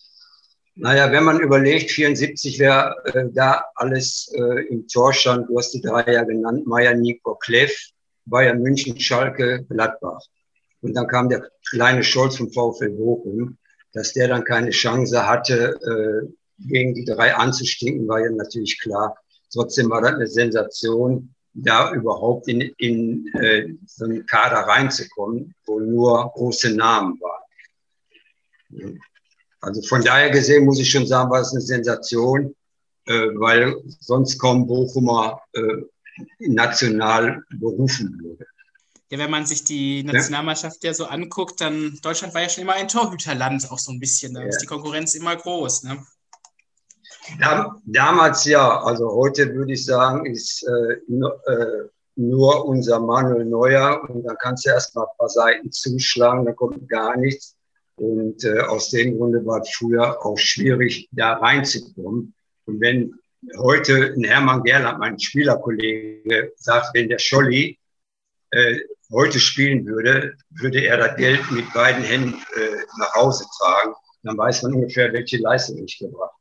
Naja, 0.75 1.11
wenn 1.11 1.25
man 1.25 1.40
überlegt, 1.40 1.90
74 1.90 2.59
wäre 2.59 2.95
äh, 3.07 3.25
da 3.33 3.64
alles 3.75 4.30
äh, 4.35 4.66
im 4.68 4.87
Tor 4.87 5.12
stand, 5.12 5.49
du 5.49 5.59
hast 5.59 5.73
die 5.73 5.80
drei 5.80 6.12
ja 6.12 6.23
genannt, 6.23 6.66
Meier, 6.66 6.95
Nico, 6.95 7.35
Kleff, 7.35 7.73
Bayern 8.26 8.62
München, 8.62 9.00
Schalke, 9.00 9.64
Gladbach. 9.68 10.21
Und 10.80 10.95
dann 10.95 11.09
kam 11.09 11.28
der 11.28 11.49
kleine 11.71 12.04
Scholz 12.04 12.37
vom 12.37 12.52
VfL 12.52 12.90
Bochum, 12.90 13.59
dass 13.92 14.12
der 14.12 14.28
dann 14.28 14.45
keine 14.45 14.71
Chance 14.71 15.26
hatte, 15.26 15.75
äh, 15.83 16.28
gegen 16.59 16.95
die 16.95 17.05
drei 17.05 17.35
anzustinken, 17.35 18.09
war 18.09 18.21
ja 18.21 18.31
natürlich 18.31 18.79
klar. 18.81 19.17
Trotzdem 19.53 19.91
war 19.91 20.03
das 20.03 20.15
eine 20.15 20.27
Sensation, 20.27 21.35
da 21.55 21.93
überhaupt 21.93 22.49
in, 22.49 22.61
in 22.79 23.27
äh, 23.35 23.75
so 23.87 24.05
einen 24.05 24.27
Kader 24.27 24.61
reinzukommen, 24.61 25.55
wo 25.67 25.81
nur 25.81 26.31
große 26.35 26.75
Namen 26.75 27.19
waren. 27.21 29.00
Also 29.61 29.83
von 29.83 30.03
daher 30.05 30.31
gesehen 30.31 30.65
muss 30.65 30.79
ich 30.79 30.91
schon 30.91 31.07
sagen, 31.07 31.31
war 31.31 31.41
es 31.41 31.53
eine 31.53 31.61
Sensation, 31.61 32.55
äh, 33.07 33.29
weil 33.35 33.75
sonst 34.00 34.38
kaum 34.38 34.67
Bochumer 34.67 35.41
äh, 35.53 35.62
national 36.38 37.43
berufen 37.59 38.19
würde. 38.23 38.47
Ja, 39.11 39.19
wenn 39.19 39.31
man 39.31 39.47
sich 39.47 39.65
die 39.65 40.03
Nationalmannschaft 40.03 40.85
ja 40.85 40.93
so 40.93 41.07
anguckt, 41.07 41.62
dann 41.62 41.99
Deutschland 42.03 42.35
war 42.35 42.43
ja 42.43 42.49
schon 42.50 42.62
immer 42.62 42.75
ein 42.75 42.88
Torhüterland, 42.88 43.71
auch 43.71 43.79
so 43.79 43.91
ein 43.91 43.99
bisschen. 43.99 44.35
Da 44.35 44.43
ja. 44.43 44.49
ist 44.49 44.59
die 44.59 44.67
Konkurrenz 44.67 45.15
immer 45.15 45.35
groß. 45.35 45.85
Ne? 45.85 46.05
Da, 47.40 47.76
damals 47.85 48.44
ja, 48.44 48.80
also 48.82 49.11
heute 49.12 49.54
würde 49.54 49.73
ich 49.73 49.85
sagen, 49.85 50.26
ist 50.26 50.62
äh, 50.62 50.97
nur, 51.08 51.40
äh, 51.47 51.88
nur 52.16 52.66
unser 52.66 53.00
Manuel 53.00 53.44
Neuer 53.44 54.02
und 54.08 54.25
dann 54.25 54.37
kannst 54.38 54.66
du 54.66 54.70
erst 54.70 54.94
mal 54.94 55.02
ein 55.02 55.16
paar 55.18 55.28
Seiten 55.28 55.70
zuschlagen, 55.70 56.44
dann 56.44 56.56
kommt 56.56 56.88
gar 56.88 57.16
nichts. 57.16 57.56
Und 57.97 58.44
äh, 58.44 58.61
aus 58.61 58.90
dem 58.90 59.16
Grunde 59.16 59.44
war 59.44 59.61
es 59.61 59.70
früher 59.70 60.25
auch 60.25 60.38
schwierig, 60.38 61.08
da 61.12 61.35
reinzukommen. 61.35 62.35
Und 62.66 62.80
wenn 62.80 63.14
heute 63.56 64.14
ein 64.16 64.25
Hermann 64.25 64.62
Gerland, 64.62 64.99
mein 64.99 65.18
Spielerkollege, 65.18 66.52
sagt, 66.56 66.94
wenn 66.94 67.08
der 67.08 67.18
Scholli 67.18 67.78
äh, 68.50 68.78
heute 69.12 69.38
spielen 69.38 69.87
würde, 69.87 70.35
würde 70.50 70.85
er 70.85 70.97
das 70.97 71.16
Geld 71.16 71.50
mit 71.50 71.73
beiden 71.73 72.02
Händen 72.02 72.35
äh, 72.56 72.76
nach 72.99 73.14
Hause 73.14 73.44
tragen. 73.58 73.94
Dann 74.23 74.37
weiß 74.37 74.62
man 74.64 74.75
ungefähr, 74.75 75.12
welche 75.12 75.38
Leistung 75.38 75.78
ich 75.85 75.99
gebracht 75.99 76.38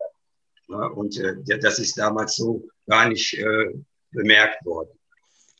und 0.68 1.18
äh, 1.18 1.60
das 1.60 1.80
ist 1.80 1.98
damals 1.98 2.36
so 2.36 2.68
gar 2.88 3.10
nicht 3.10 3.34
äh, 3.38 3.74
bemerkt 4.12 4.66
worden. 4.66 4.90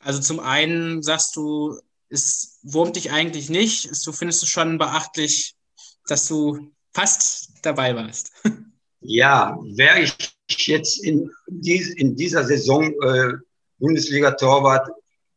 Also 0.00 0.20
zum 0.20 0.40
einen 0.40 1.02
sagst 1.02 1.36
du, 1.36 1.78
es 2.08 2.58
wurmt 2.62 2.96
dich 2.96 3.10
eigentlich 3.10 3.50
nicht. 3.50 3.90
Du 4.06 4.12
findest 4.12 4.42
es 4.42 4.48
schon 4.48 4.78
beachtlich, 4.78 5.56
dass 6.06 6.26
du 6.28 6.70
fast 6.92 7.50
dabei 7.62 7.94
warst. 7.94 8.32
Ja, 9.00 9.56
wäre 9.62 10.00
ich 10.00 10.16
jetzt 10.66 11.04
in, 11.04 11.30
dies, 11.46 11.94
in 11.94 12.16
dieser 12.16 12.44
Saison 12.44 12.92
äh, 13.00 13.32
Bundesliga-Torwart, 13.78 14.90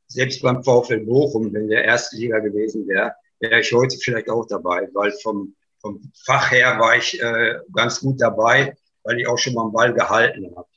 selbst 0.07 0.41
beim 0.41 0.63
VfL 0.63 1.05
Bochum, 1.05 1.53
wenn 1.53 1.67
der 1.67 1.85
erste 1.85 2.17
Liga 2.17 2.39
gewesen 2.39 2.87
wäre, 2.87 3.13
wäre 3.39 3.61
ich 3.61 3.71
heute 3.71 3.97
vielleicht 3.97 4.29
auch 4.29 4.47
dabei, 4.47 4.89
weil 4.93 5.11
vom, 5.21 5.55
vom 5.79 6.11
Fach 6.25 6.51
her 6.51 6.79
war 6.79 6.97
ich 6.97 7.21
äh, 7.21 7.59
ganz 7.71 7.99
gut 7.99 8.19
dabei, 8.19 8.75
weil 9.03 9.19
ich 9.19 9.27
auch 9.27 9.37
schon 9.37 9.53
mal 9.53 9.63
einen 9.63 9.73
Ball 9.73 9.93
gehalten 9.93 10.53
habe. 10.55 10.67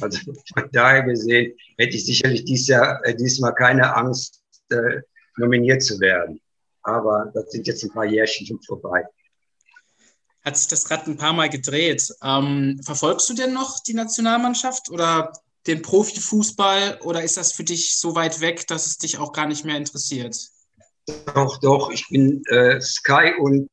Also 0.00 0.18
von 0.52 0.68
daher 0.72 1.02
gesehen 1.02 1.56
hätte 1.78 1.96
ich 1.96 2.06
sicherlich 2.06 2.44
dies 2.44 2.66
Jahr, 2.66 3.04
äh, 3.04 3.14
diesmal 3.14 3.54
keine 3.54 3.94
Angst, 3.94 4.42
äh, 4.70 5.00
nominiert 5.36 5.82
zu 5.82 6.00
werden. 6.00 6.40
Aber 6.82 7.30
das 7.34 7.50
sind 7.50 7.66
jetzt 7.66 7.82
ein 7.84 7.90
paar 7.90 8.04
Jährchen 8.04 8.46
schon 8.46 8.60
vorbei 8.62 9.04
hat 10.44 10.58
sich 10.58 10.68
das 10.68 10.90
Rad 10.90 11.06
ein 11.06 11.16
paar 11.16 11.32
Mal 11.32 11.48
gedreht. 11.48 12.14
Ähm, 12.22 12.78
verfolgst 12.84 13.28
du 13.30 13.34
denn 13.34 13.54
noch 13.54 13.80
die 13.80 13.94
Nationalmannschaft 13.94 14.90
oder 14.90 15.32
den 15.66 15.80
Profifußball 15.80 17.00
oder 17.02 17.22
ist 17.22 17.38
das 17.38 17.52
für 17.52 17.64
dich 17.64 17.96
so 17.96 18.14
weit 18.14 18.40
weg, 18.40 18.66
dass 18.66 18.86
es 18.86 18.98
dich 18.98 19.18
auch 19.18 19.32
gar 19.32 19.46
nicht 19.46 19.64
mehr 19.64 19.78
interessiert? 19.78 20.36
Doch, 21.34 21.58
doch, 21.60 21.90
ich 21.90 22.08
bin 22.08 22.42
äh, 22.46 22.80
Sky 22.80 23.32
und 23.38 23.68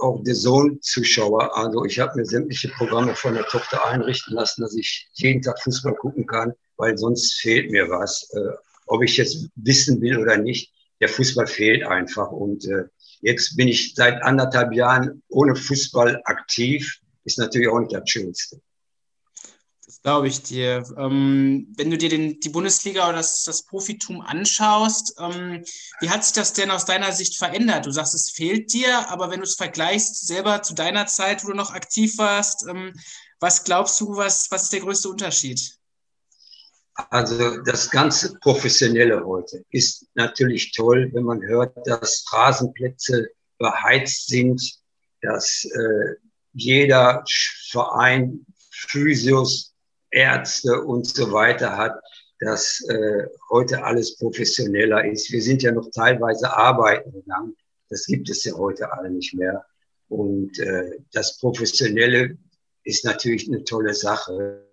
auch 0.00 0.22
der 0.22 0.34
Sohn-Zuschauer. 0.34 1.56
Also 1.56 1.84
ich 1.84 1.98
habe 1.98 2.18
mir 2.18 2.26
sämtliche 2.26 2.68
Programme 2.68 3.14
von 3.14 3.34
der 3.34 3.46
Tochter 3.46 3.84
einrichten 3.86 4.34
lassen, 4.34 4.62
dass 4.62 4.74
ich 4.74 5.08
jeden 5.14 5.42
Tag 5.42 5.60
Fußball 5.62 5.94
gucken 5.94 6.26
kann, 6.26 6.52
weil 6.76 6.96
sonst 6.98 7.34
fehlt 7.34 7.70
mir 7.70 7.88
was. 7.88 8.28
Äh, 8.32 8.56
ob 8.86 9.02
ich 9.02 9.16
jetzt 9.16 9.48
wissen 9.56 10.00
will 10.00 10.18
oder 10.18 10.36
nicht, 10.36 10.72
der 11.00 11.08
Fußball 11.08 11.46
fehlt 11.46 11.84
einfach. 11.84 12.30
Und 12.30 12.66
äh, 12.66 12.84
Jetzt 13.24 13.56
bin 13.56 13.68
ich 13.68 13.94
seit 13.94 14.22
anderthalb 14.22 14.74
Jahren 14.74 15.22
ohne 15.28 15.56
Fußball 15.56 16.20
aktiv. 16.26 17.00
Ist 17.24 17.38
natürlich 17.38 17.68
auch 17.68 17.80
nicht 17.80 17.94
das 17.94 18.02
Schönste. 18.06 18.60
Glaube 20.04 20.28
ich 20.28 20.42
dir. 20.42 20.84
Ähm, 20.98 21.72
wenn 21.78 21.90
du 21.90 21.96
dir 21.96 22.10
den, 22.10 22.38
die 22.38 22.50
Bundesliga 22.50 23.08
oder 23.08 23.16
das, 23.16 23.42
das 23.44 23.62
Profitum 23.64 24.20
anschaust, 24.20 25.16
ähm, 25.18 25.64
wie 26.00 26.10
hat 26.10 26.22
sich 26.22 26.34
das 26.34 26.52
denn 26.52 26.70
aus 26.70 26.84
deiner 26.84 27.10
Sicht 27.12 27.38
verändert? 27.38 27.86
Du 27.86 27.90
sagst, 27.90 28.14
es 28.14 28.30
fehlt 28.30 28.70
dir, 28.74 29.08
aber 29.08 29.30
wenn 29.30 29.40
du 29.40 29.44
es 29.44 29.54
vergleichst 29.54 30.26
selber 30.26 30.60
zu 30.60 30.74
deiner 30.74 31.06
Zeit, 31.06 31.42
wo 31.42 31.48
du 31.48 31.54
noch 31.54 31.72
aktiv 31.72 32.18
warst, 32.18 32.66
ähm, 32.68 32.92
was 33.40 33.64
glaubst 33.64 33.98
du, 33.98 34.14
was, 34.14 34.50
was 34.50 34.64
ist 34.64 34.74
der 34.74 34.80
größte 34.80 35.08
Unterschied? 35.08 35.78
Also 37.08 37.62
das 37.62 37.90
ganze 37.90 38.38
Professionelle 38.40 39.24
heute 39.24 39.64
ist 39.70 40.06
natürlich 40.12 40.72
toll, 40.72 41.08
wenn 41.14 41.24
man 41.24 41.40
hört, 41.40 41.74
dass 41.86 42.26
Rasenplätze 42.30 43.28
beheizt 43.56 44.26
sind, 44.26 44.60
dass 45.22 45.64
äh, 45.64 46.16
jeder 46.52 47.24
Verein 47.70 48.44
Physios, 48.70 49.73
Ärzte 50.14 50.80
und 50.82 51.06
so 51.06 51.32
weiter 51.32 51.76
hat, 51.76 52.00
dass 52.40 52.80
äh, 52.88 53.26
heute 53.50 53.84
alles 53.84 54.16
professioneller 54.16 55.04
ist. 55.04 55.30
Wir 55.32 55.42
sind 55.42 55.62
ja 55.62 55.72
noch 55.72 55.90
teilweise 55.90 56.56
arbeiten 56.56 57.12
gegangen. 57.12 57.56
Das 57.90 58.06
gibt 58.06 58.28
es 58.30 58.44
ja 58.44 58.54
heute 58.54 58.92
alle 58.92 59.10
nicht 59.10 59.34
mehr. 59.34 59.64
Und 60.08 60.58
äh, 60.58 60.98
das 61.12 61.38
Professionelle 61.38 62.36
ist 62.84 63.04
natürlich 63.04 63.48
eine 63.48 63.64
tolle 63.64 63.94
Sache. 63.94 64.66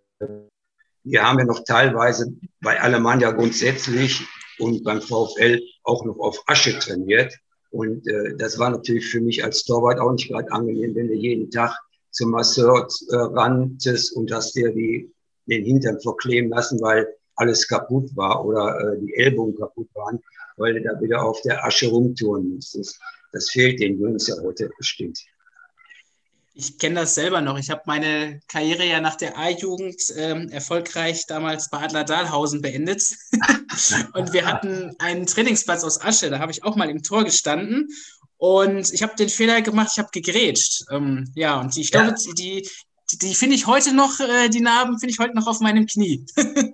Wir 1.03 1.24
haben 1.24 1.39
ja 1.39 1.45
noch 1.45 1.63
teilweise 1.63 2.33
bei 2.62 2.79
Alemannia 2.79 3.31
grundsätzlich 3.31 4.25
und 4.60 4.83
beim 4.83 5.01
VfL 5.01 5.62
auch 5.83 6.05
noch 6.05 6.19
auf 6.19 6.43
Asche 6.48 6.77
trainiert. 6.77 7.33
Und 7.71 8.07
äh, 8.07 8.36
das 8.38 8.60
war 8.60 8.69
natürlich 8.69 9.10
für 9.10 9.21
mich 9.21 9.43
als 9.43 9.63
Torwart 9.63 10.00
auch 10.00 10.12
nicht 10.12 10.29
gerade 10.29 10.51
angenehm, 10.51 10.93
wenn 10.93 11.07
du 11.07 11.15
jeden 11.15 11.50
Tag 11.50 11.75
zum 12.12 12.31
Masseur 12.31 12.88
äh, 13.10 13.15
ranntest 13.15 14.13
und 14.13 14.31
hast 14.31 14.55
dir 14.55 14.71
die, 14.71 15.12
den 15.51 15.65
Hintern 15.65 16.00
verkleben 16.00 16.50
lassen, 16.50 16.81
weil 16.81 17.08
alles 17.36 17.67
kaputt 17.67 18.15
war 18.15 18.46
oder 18.46 18.79
äh, 18.79 19.00
die 19.00 19.13
Ellbogen 19.15 19.55
kaputt 19.55 19.89
waren, 19.93 20.20
weil 20.58 20.74
du 20.74 20.81
da 20.81 21.00
wieder 21.01 21.24
auf 21.24 21.41
der 21.41 21.63
Asche 21.65 21.88
rumtouren 21.88 22.55
musstest. 22.55 23.00
Das 23.34 23.50
fehlt 23.50 23.79
den 23.79 24.00
Jungs 24.00 24.27
ja 24.27 24.36
heute 24.41 24.70
bestimmt. 24.77 25.20
Ich 26.53 26.77
kenne 26.77 27.01
das 27.01 27.15
selber 27.15 27.39
noch. 27.39 27.58
Ich 27.58 27.70
habe 27.70 27.81
meine 27.86 28.41
Karriere 28.50 28.86
ja 28.86 29.00
nach 29.00 29.15
der 29.15 29.38
A-Jugend 29.38 30.01
ähm, 30.17 30.50
erfolgreich 30.50 31.25
damals 31.25 31.70
bei 31.70 31.79
Adler 31.79 32.03
Dahlhausen 32.03 32.62
beendet. 32.62 33.03
und 34.13 34.34
wir 34.34 34.46
hatten 34.46 34.93
einen 35.00 35.25
Trainingsplatz 35.25 35.86
aus 35.86 36.01
Asche. 36.01 36.29
Da 36.29 36.39
habe 36.39 36.51
ich 36.51 36.63
auch 36.63 36.75
mal 36.75 36.89
im 36.89 37.03
Tor 37.03 37.24
gestanden. 37.24 37.88
Und 38.36 38.91
ich 38.91 39.01
habe 39.01 39.15
den 39.15 39.29
Fehler 39.29 39.62
gemacht, 39.62 39.91
ich 39.93 40.00
habe 40.00 40.10
gegrätscht. 40.12 40.84
Ähm, 40.91 41.31
ja, 41.36 41.60
und 41.62 41.74
die, 41.75 41.81
ich 41.81 41.91
glaube, 41.91 42.15
ja. 42.17 42.34
die, 42.34 42.67
die, 43.12 43.18
die 43.18 43.36
finde 43.36 43.56
ich 43.56 43.68
heute 43.68 43.94
noch, 43.94 44.20
äh, 44.20 44.50
die 44.50 44.62
Narben 44.62 45.00
finde 45.00 45.13
ich 45.13 45.20
heute 45.20 45.36
noch 45.36 45.48
auf 45.48 45.60
meinem 45.60 45.86
Knie. 45.86 46.25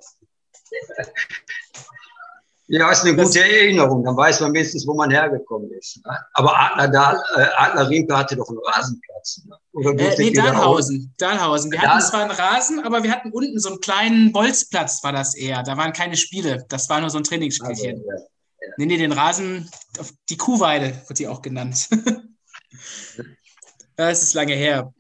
Ja, 2.70 2.92
ist 2.92 3.04
eine 3.04 3.16
gute 3.16 3.28
das, 3.28 3.36
Erinnerung. 3.38 4.04
Dann 4.04 4.18
weiß 4.18 4.42
man 4.42 4.54
wenigstens, 4.54 4.86
wo 4.86 4.94
man 4.94 5.10
hergekommen 5.10 5.72
ist. 5.72 6.06
Ne? 6.06 6.18
Aber 6.34 6.54
Adler, 6.54 6.90
Dahl, 6.90 7.24
äh, 7.38 7.46
Adler 7.56 7.90
Riemke 7.90 8.18
hatte 8.18 8.36
doch 8.36 8.50
einen 8.50 8.58
Rasenplatz. 8.58 9.42
Ne? 9.46 9.56
Oder 9.72 9.92
äh, 9.92 10.16
nee, 10.18 10.32
Dahlhausen. 10.32 11.14
Dahlhausen. 11.18 11.72
Wir 11.72 11.80
Dahl 11.80 11.92
hatten 11.92 12.02
zwar 12.02 12.24
einen 12.24 12.32
Rasen, 12.32 12.84
aber 12.84 13.04
wir 13.04 13.12
hatten 13.12 13.32
unten 13.32 13.58
so 13.60 13.70
einen 13.70 13.80
kleinen 13.80 14.34
Bolzplatz, 14.34 15.02
war 15.02 15.14
das 15.14 15.34
eher. 15.34 15.64
Da 15.64 15.78
waren 15.78 15.94
keine 15.94 16.18
Spiele. 16.18 16.66
Das 16.68 16.90
war 16.90 17.00
nur 17.00 17.10
so 17.10 17.18
ein 17.18 17.24
Trainingsspielchen. 17.24 18.00
Also, 18.00 18.10
ja, 18.10 18.16
ja. 18.16 18.22
Nee, 18.76 18.88
nee, 18.88 18.98
den 18.98 19.14
Rasen, 19.14 19.72
die 20.30 20.38
Kuhweide 20.38 21.02
wird 21.08 21.20
die 21.20 21.30
auch 21.30 21.42
genannt. 21.42 21.88
das 23.96 24.24
ist 24.24 24.34
lange 24.34 24.56
her. 24.56 24.94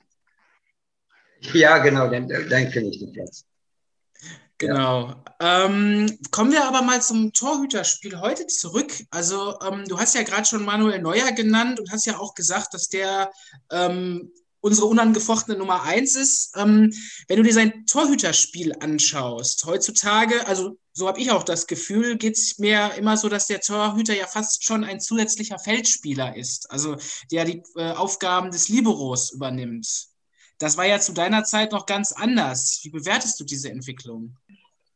Ja, 1.53 1.77
genau, 1.79 2.09
dann, 2.09 2.27
dann 2.27 2.71
kenne 2.71 2.89
ich 2.89 2.99
den 2.99 3.11
Platz. 3.11 3.45
Genau. 4.57 5.09
Ja. 5.39 5.65
Ähm, 5.65 6.17
kommen 6.31 6.51
wir 6.51 6.65
aber 6.65 6.81
mal 6.81 7.01
zum 7.01 7.31
Torhüterspiel 7.31 8.19
heute 8.19 8.47
zurück. 8.47 8.91
Also 9.11 9.59
ähm, 9.61 9.85
du 9.87 9.99
hast 9.99 10.15
ja 10.15 10.23
gerade 10.23 10.45
schon 10.45 10.65
Manuel 10.65 10.99
Neuer 10.99 11.31
genannt 11.31 11.79
und 11.79 11.91
hast 11.91 12.07
ja 12.07 12.17
auch 12.17 12.33
gesagt, 12.33 12.73
dass 12.73 12.89
der 12.89 13.31
ähm, 13.71 14.31
unsere 14.59 14.87
unangefochtene 14.87 15.57
Nummer 15.57 15.83
eins 15.83 16.15
ist. 16.15 16.51
Ähm, 16.55 16.91
wenn 17.27 17.37
du 17.37 17.43
dir 17.43 17.53
sein 17.53 17.85
Torhüterspiel 17.85 18.73
anschaust, 18.79 19.63
heutzutage, 19.65 20.47
also 20.47 20.77
so 20.91 21.07
habe 21.07 21.21
ich 21.21 21.29
auch 21.29 21.43
das 21.43 21.67
Gefühl, 21.67 22.17
geht 22.17 22.37
es 22.37 22.57
mir 22.57 22.95
immer 22.97 23.15
so, 23.15 23.29
dass 23.29 23.45
der 23.45 23.61
Torhüter 23.61 24.15
ja 24.15 24.25
fast 24.25 24.63
schon 24.63 24.83
ein 24.83 24.99
zusätzlicher 24.99 25.59
Feldspieler 25.59 26.35
ist, 26.35 26.71
also 26.71 26.97
der 27.31 27.45
die 27.45 27.61
äh, 27.75 27.91
Aufgaben 27.91 28.49
des 28.49 28.69
Liberos 28.69 29.31
übernimmt. 29.31 30.07
Das 30.59 30.77
war 30.77 30.85
ja 30.85 30.99
zu 30.99 31.13
deiner 31.13 31.43
Zeit 31.43 31.71
noch 31.71 31.85
ganz 31.85 32.11
anders. 32.11 32.79
Wie 32.83 32.89
bewertest 32.89 33.39
du 33.39 33.43
diese 33.43 33.69
Entwicklung? 33.69 34.35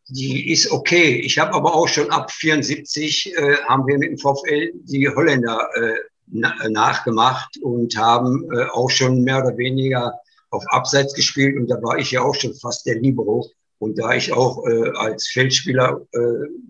Die 0.07 0.51
ist 0.51 0.71
okay. 0.71 1.21
Ich 1.21 1.37
habe 1.39 1.53
aber 1.53 1.75
auch 1.75 1.87
schon 1.87 2.09
ab 2.09 2.31
74 2.31 3.35
äh, 3.35 3.57
haben 3.67 3.87
wir 3.87 3.97
mit 3.97 4.09
dem 4.09 4.17
VfL 4.17 4.71
die 4.73 5.07
Holländer 5.07 5.69
äh, 5.75 5.95
na 6.27 6.53
nachgemacht 6.69 7.57
und 7.61 7.95
haben 7.95 8.49
äh, 8.51 8.65
auch 8.71 8.89
schon 8.89 9.21
mehr 9.21 9.43
oder 9.43 9.57
weniger 9.57 10.19
auf 10.49 10.63
Abseits 10.69 11.13
gespielt 11.13 11.57
und 11.57 11.67
da 11.67 11.81
war 11.81 11.97
ich 11.97 12.11
ja 12.11 12.21
auch 12.21 12.35
schon 12.35 12.53
fast 12.55 12.85
der 12.85 12.99
Libero. 12.99 13.49
Und 13.79 13.97
da 13.97 14.13
ich 14.13 14.31
auch 14.31 14.65
äh, 14.67 14.89
als 14.95 15.27
Feldspieler 15.29 16.05
äh, 16.11 16.19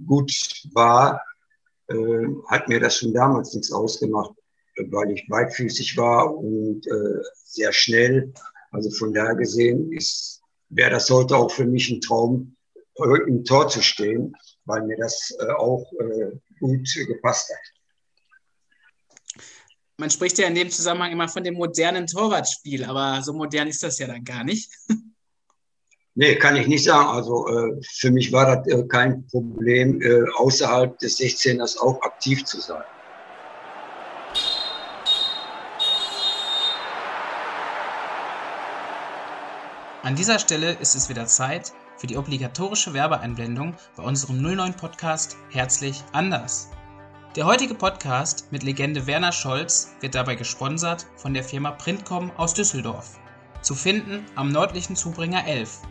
gut 0.06 0.32
war, 0.74 1.22
äh, 1.88 1.96
hat 2.48 2.70
mir 2.70 2.80
das 2.80 2.98
schon 2.98 3.14
damals 3.14 3.54
nichts 3.54 3.72
ausgemacht, 3.72 4.32
weil 4.78 5.12
ich 5.12 5.28
beidfüßig 5.28 5.98
war 5.98 6.34
und 6.34 6.88
äh, 6.88 7.22
sehr 7.44 7.74
schnell. 7.74 8.32
Also 8.72 8.90
von 8.90 9.14
daher 9.14 9.36
gesehen 9.36 9.92
ist, 9.92 10.42
wäre 10.70 10.92
das 10.92 11.10
heute 11.10 11.36
auch 11.36 11.52
für 11.52 11.66
mich 11.66 11.90
ein 11.90 12.02
Traum, 12.02 12.56
im 13.28 13.44
Tor 13.46 13.68
zu 13.68 13.82
stehen, 13.82 14.36
weil 14.66 14.84
mir 14.84 14.98
das 14.98 15.36
äh, 15.40 15.52
auch 15.54 15.92
äh, 15.94 16.38
gut 16.60 16.88
gepasst 17.08 17.50
hat. 17.50 17.60
Man 19.98 20.10
spricht 20.10 20.38
ja 20.38 20.48
in 20.48 20.56
dem 20.56 20.70
Zusammenhang 20.70 21.12
immer 21.12 21.28
von 21.28 21.44
dem 21.44 21.56
modernen 21.56 22.08
Torwartspiel, 22.08 22.84
aber 22.84 23.22
so 23.24 23.34
modern 23.34 23.68
ist 23.68 23.84
das 23.84 24.00
ja 24.00 24.08
dann 24.08 24.24
gar 24.24 24.44
nicht. 24.44 24.72
Nee, 26.14 26.36
kann 26.36 26.58
ich 26.58 26.68
nicht 26.68 26.84
sagen. 26.84 27.08
Also 27.08 27.48
äh, 27.48 27.82
für 27.90 28.12
mich 28.12 28.34
war 28.34 28.58
das 28.58 28.68
äh, 28.68 28.84
kein 28.86 29.26
Problem, 29.28 30.02
äh, 30.02 30.30
außerhalb 30.36 31.00
des 31.00 31.18
16ers 31.18 31.78
auch 31.78 32.02
aktiv 32.02 32.44
zu 32.44 32.60
sein. 32.60 32.84
An 40.04 40.16
dieser 40.16 40.40
Stelle 40.40 40.74
ist 40.74 40.96
es 40.96 41.10
wieder 41.10 41.28
Zeit 41.28 41.74
für 41.98 42.08
die 42.08 42.18
obligatorische 42.18 42.94
Werbeeinblendung 42.94 43.76
bei 43.96 44.04
unserem 44.04 44.42
09 44.42 44.74
Podcast 44.76 45.38
Herzlich 45.50 46.04
anders. 46.12 46.70
Der 47.36 47.46
heutige 47.46 47.76
Podcast 47.76 48.52
mit 48.52 48.64
Legende 48.64 49.08
Werner 49.08 49.32
Scholz 49.32 49.94
wird 50.02 50.16
dabei 50.16 50.36
gesponsert 50.36 51.06
von 51.16 51.34
der 51.34 51.44
Firma 51.44 51.72
Printcom 51.72 52.32
aus 52.38 52.54
Düsseldorf. 52.54 53.20
Zu 53.62 53.76
finden 53.76 54.26
am 54.36 54.52
nördlichen 54.52 54.96
Zubringer 54.96 55.46
11 55.46 55.82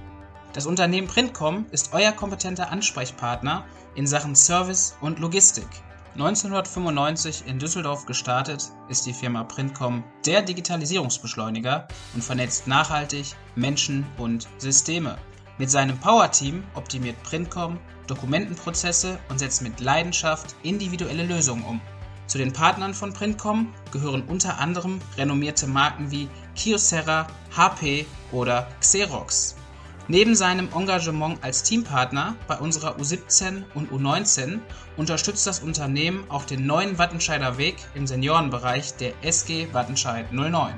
das 0.53 0.67
Unternehmen 0.67 1.07
Printcom 1.07 1.67
ist 1.71 1.93
euer 1.93 2.11
kompetenter 2.11 2.71
Ansprechpartner 2.71 3.65
in 3.95 4.07
Sachen 4.07 4.35
Service 4.35 4.97
und 5.01 5.21
Logistik. 5.21 5.69
1995 6.15 7.45
in 7.47 7.59
Düsseldorf 7.59 8.05
gestartet, 8.05 8.71
ist 8.89 9.07
die 9.07 9.13
Firma 9.13 9.45
Printcom 9.45 10.03
der 10.27 10.43
Digitalisierungsbeschleuniger 10.43 11.87
und 12.15 12.25
vernetzt 12.25 12.67
nachhaltig 12.67 13.37
Menschen 13.55 14.05
und 14.19 14.49
Systeme. 14.59 15.19
Mit 15.59 15.71
seinem 15.71 15.99
Power-Team 15.99 16.65
optimiert 16.75 17.23
Printcom 17.23 17.79
Dokumentenprozesse 18.09 19.19
und 19.29 19.39
setzt 19.39 19.63
mit 19.63 19.79
Leidenschaft 19.79 20.57
individuelle 20.65 21.25
Lösungen 21.25 21.65
um. 21.65 21.81
Zu 22.27 22.39
den 22.39 22.53
Partnern 22.53 22.95
von 22.95 23.13
Printcom 23.13 23.73
gehören 23.93 24.25
unter 24.25 24.59
anderem 24.59 25.01
renommierte 25.17 25.69
Marken 25.69 26.11
wie 26.11 26.29
Kyocera, 26.57 27.27
HP 27.57 28.07
oder 28.33 28.69
Xerox. 28.81 29.55
Neben 30.11 30.35
seinem 30.35 30.69
Engagement 30.75 31.39
als 31.45 31.63
Teampartner 31.63 32.35
bei 32.49 32.59
unserer 32.59 32.97
U17 32.97 33.63
und 33.75 33.93
U19 33.93 34.59
unterstützt 34.97 35.47
das 35.47 35.61
Unternehmen 35.61 36.29
auch 36.29 36.45
den 36.45 36.67
neuen 36.67 36.99
Wattenscheider 36.99 37.59
Weg 37.59 37.77
im 37.95 38.09
Seniorenbereich 38.09 38.97
der 38.97 39.13
SG 39.23 39.69
Wattenscheid 39.73 40.33
09. 40.33 40.75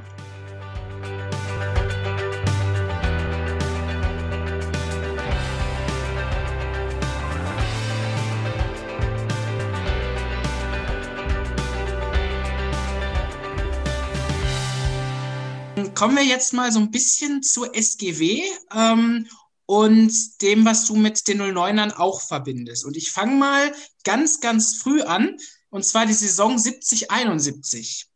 kommen 16.03 16.17
wir 16.17 16.25
jetzt 16.25 16.53
mal 16.53 16.73
so 16.73 16.81
ein 16.81 16.91
bisschen 16.91 17.45
zur 17.45 17.77
SGW 17.77 18.43
ähm, 18.75 19.29
und 19.67 20.43
dem, 20.43 20.65
was 20.65 20.87
du 20.87 20.97
mit 20.97 21.29
den 21.29 21.41
09ern 21.41 21.95
auch 21.95 22.21
verbindest. 22.21 22.85
Und 22.85 22.97
ich 22.97 23.13
fange 23.13 23.37
mal 23.37 23.73
ganz, 24.03 24.41
ganz 24.41 24.83
früh 24.83 25.03
an, 25.03 25.37
und 25.71 25.85
zwar 25.85 26.05
die 26.05 26.13
Saison 26.13 26.57
70-71. 26.57 28.07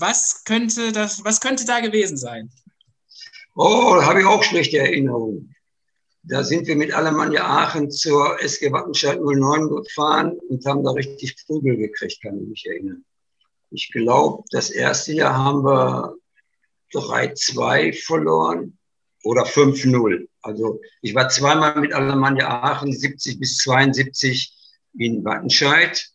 Was 0.00 0.44
könnte, 0.44 0.92
das, 0.92 1.24
was 1.24 1.40
könnte 1.40 1.64
da 1.64 1.80
gewesen 1.80 2.18
sein? 2.18 2.52
Oh, 3.54 3.94
da 3.96 4.04
habe 4.04 4.20
ich 4.20 4.26
auch 4.26 4.42
schlechte 4.42 4.76
Erinnerungen. 4.80 5.56
Da 6.24 6.44
sind 6.44 6.66
wir 6.66 6.76
mit 6.76 6.92
Alemannia 6.92 7.46
Aachen 7.46 7.90
zur 7.90 8.38
SG 8.42 8.70
Wattenscheid 8.70 9.18
09 9.18 9.70
gefahren 9.70 10.38
und 10.50 10.62
haben 10.66 10.84
da 10.84 10.90
richtig 10.90 11.36
Prügel 11.46 11.78
gekriegt, 11.78 12.20
kann 12.20 12.38
ich 12.42 12.48
mich 12.48 12.66
erinnern. 12.66 13.02
Ich 13.70 13.90
glaube, 13.92 14.44
das 14.50 14.68
erste 14.68 15.14
Jahr 15.14 15.38
haben 15.38 15.64
wir 15.64 16.18
3-2 16.94 18.04
verloren 18.04 18.78
oder 19.24 19.44
5-0. 19.44 20.28
Also 20.42 20.80
ich 21.02 21.14
war 21.14 21.28
zweimal 21.28 21.80
mit 21.80 21.92
Alemannia 21.92 22.48
Aachen 22.48 22.92
70 22.92 23.40
bis 23.40 23.56
72 23.58 24.54
in 24.98 25.24
Wattenscheid 25.24 26.10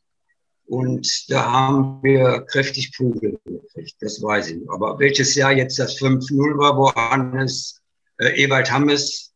und 0.65 1.31
da 1.31 1.51
haben 1.51 2.03
wir 2.03 2.41
kräftig 2.41 2.95
Prügel 2.95 3.39
gekriegt, 3.43 3.95
das 4.01 4.21
weiß 4.21 4.51
ich. 4.51 4.69
Aber 4.69 4.99
welches 4.99 5.33
Jahr 5.33 5.51
jetzt 5.51 5.79
das 5.79 5.99
5-0 5.99 6.57
war, 6.59 6.77
wo 6.77 6.93
Hannes 6.93 7.81
äh, 8.19 8.43
Ewald 8.43 8.71
Hammes 8.71 9.33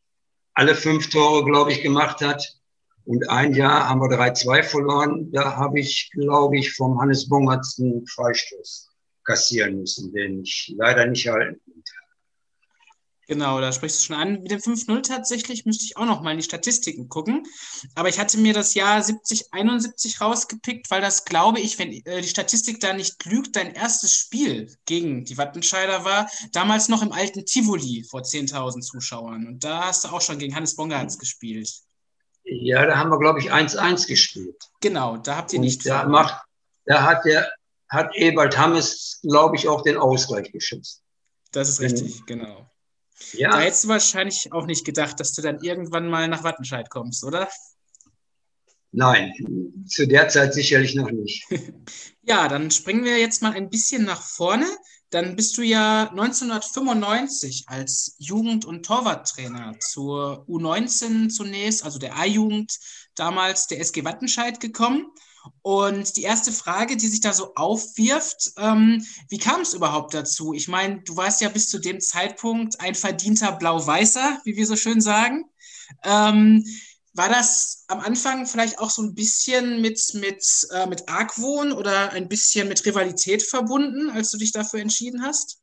alle 0.54 0.76
fünf 0.76 1.10
Tore, 1.10 1.44
glaube 1.44 1.72
ich, 1.72 1.82
gemacht 1.82 2.22
hat. 2.22 2.56
Und 3.06 3.28
ein 3.30 3.56
Jahr 3.56 3.90
haben 3.90 4.00
wir 4.00 4.16
3-2 4.16 4.64
verloren. 4.64 5.32
Da 5.32 5.56
habe 5.56 5.80
ich, 5.80 6.12
glaube 6.14 6.58
ich, 6.60 6.74
vom 6.74 7.02
Hannes 7.02 7.28
Bongertz 7.28 7.80
einen 7.80 8.06
Freistoß 8.06 8.93
kassieren 9.24 9.80
müssen, 9.80 10.14
den 10.14 10.44
ich 10.44 10.74
leider 10.78 11.06
nicht 11.06 11.28
halten 11.28 11.60
konnte. 11.66 11.92
Genau, 13.28 13.62
da 13.62 13.72
sprichst 13.72 14.02
du 14.02 14.06
schon 14.06 14.16
an. 14.18 14.42
Mit 14.42 14.52
dem 14.52 14.60
5-0 14.60 15.02
tatsächlich 15.02 15.66
müsste 15.66 15.86
ich 15.86 15.96
auch 15.96 16.06
noch 16.06 16.22
mal 16.22 16.32
in 16.32 16.38
die 16.38 16.44
Statistiken 16.44 17.08
gucken. 17.08 17.44
Aber 17.96 18.10
ich 18.10 18.20
hatte 18.20 18.38
mir 18.38 18.54
das 18.54 18.74
Jahr 18.74 19.02
70, 19.02 19.54
71 19.54 20.20
rausgepickt, 20.20 20.92
weil 20.92 21.02
das, 21.02 21.24
glaube 21.24 21.60
ich, 21.62 21.80
wenn 21.80 21.94
äh, 22.06 22.22
die 22.22 22.28
Statistik 22.28 22.82
da 22.82 22.94
nicht 22.94 23.24
lügt, 23.26 23.56
dein 23.56 23.74
erstes 23.74 24.14
Spiel 24.14 24.76
gegen 24.86 25.24
die 25.24 25.38
Wattenscheider 25.38 26.04
war. 26.04 26.30
Damals 26.52 26.90
noch 26.90 27.02
im 27.02 27.14
alten 27.14 27.46
Tivoli 27.46 28.06
vor 28.10 28.22
10.000 28.22 28.82
Zuschauern. 28.82 29.48
Und 29.48 29.64
da 29.64 29.86
hast 29.86 30.04
du 30.04 30.10
auch 30.10 30.22
schon 30.22 30.38
gegen 30.38 30.54
Hannes 30.54 30.76
Bongartz 30.76 31.18
gespielt. 31.18 31.72
Ja, 32.44 32.86
da 32.86 32.98
haben 32.98 33.10
wir, 33.10 33.20
glaube 33.20 33.40
ich, 33.40 33.54
1-1 33.54 34.06
gespielt. 34.06 34.62
Genau, 34.82 35.16
da 35.16 35.38
habt 35.38 35.54
ihr 35.54 35.60
Und 35.60 35.66
nicht. 35.66 35.86
Da, 35.86 36.06
macht, 36.06 36.44
da 36.86 37.04
hat 37.04 37.24
der 37.24 37.50
hat 37.94 38.16
Ebert 38.16 38.58
Hammes, 38.58 39.20
glaube 39.22 39.56
ich, 39.56 39.68
auch 39.68 39.84
den 39.84 39.98
Ausgleich 39.98 40.52
geschützt. 40.52 41.04
Das 41.52 41.70
ist 41.70 41.80
richtig, 41.80 42.22
mhm. 42.22 42.26
genau. 42.26 42.70
Ja. 43.34 43.52
Da 43.52 43.60
hättest 43.60 43.86
du 43.86 43.90
wahrscheinlich 43.90 44.52
auch 44.52 44.66
nicht 44.66 44.86
gedacht, 44.86 45.20
dass 45.20 45.34
du 45.34 45.42
dann 45.42 45.62
irgendwann 45.62 46.10
mal 46.10 46.28
nach 46.28 46.44
Wattenscheid 46.44 46.90
kommst, 46.90 47.24
oder? 47.24 47.48
Nein, 48.92 49.34
zu 49.88 50.08
der 50.08 50.28
Zeit 50.28 50.54
sicherlich 50.54 50.96
noch 50.96 51.10
nicht. 51.10 51.46
ja, 52.24 52.48
dann 52.48 52.70
springen 52.72 53.04
wir 53.04 53.20
jetzt 53.20 53.42
mal 53.42 53.54
ein 53.54 53.70
bisschen 53.70 54.04
nach 54.04 54.22
vorne. 54.22 54.68
Dann 55.10 55.36
bist 55.36 55.58
du 55.58 55.62
ja 55.62 56.10
1995 56.10 57.66
als 57.68 58.16
Jugend- 58.18 58.66
und 58.66 58.84
Torwarttrainer 58.84 59.76
zur 59.80 60.46
U19 60.48 61.30
zunächst, 61.30 61.84
also 61.84 62.00
der 62.00 62.18
A-Jugend 62.18 62.76
damals 63.14 63.68
der 63.68 63.80
SG 63.80 64.04
Wattenscheid 64.04 64.60
gekommen. 64.60 65.12
Und 65.62 66.18
die 66.18 66.24
erste 66.24 66.52
Frage, 66.52 66.98
die 66.98 67.08
sich 67.08 67.22
da 67.22 67.34
so 67.34 67.54
aufwirft, 67.56 68.52
ähm, 68.58 69.06
wie 69.30 69.38
kam 69.38 69.62
es 69.62 69.74
überhaupt 69.74 70.14
dazu? 70.14 70.54
Ich 70.54 70.68
meine, 70.68 71.02
du 71.02 71.16
warst 71.18 71.42
ja 71.42 71.50
bis 71.50 71.70
zu 71.70 71.80
dem 71.80 72.00
Zeitpunkt 72.00 72.80
ein 72.80 72.96
verdienter 72.96 73.52
Blau-Weißer, 73.54 74.42
wie 74.46 74.56
wir 74.56 74.66
so 74.66 74.76
schön 74.76 75.02
sagen. 75.02 75.46
Ähm, 76.04 76.66
war 77.14 77.30
das 77.30 77.86
am 77.88 78.00
Anfang 78.00 78.46
vielleicht 78.46 78.80
auch 78.80 78.90
so 78.90 79.04
ein 79.04 79.14
bisschen 79.14 79.82
mit, 79.82 80.02
mit, 80.16 80.68
äh, 80.72 80.88
mit 80.88 81.08
Argwohn 81.10 81.72
oder 81.72 82.12
ein 82.12 82.28
bisschen 82.28 82.68
mit 82.68 82.86
Rivalität 82.86 83.44
verbunden, 83.44 84.10
als 84.10 84.32
du 84.32 84.38
dich 84.38 84.52
dafür 84.52 84.80
entschieden 84.80 85.24
hast? 85.24 85.60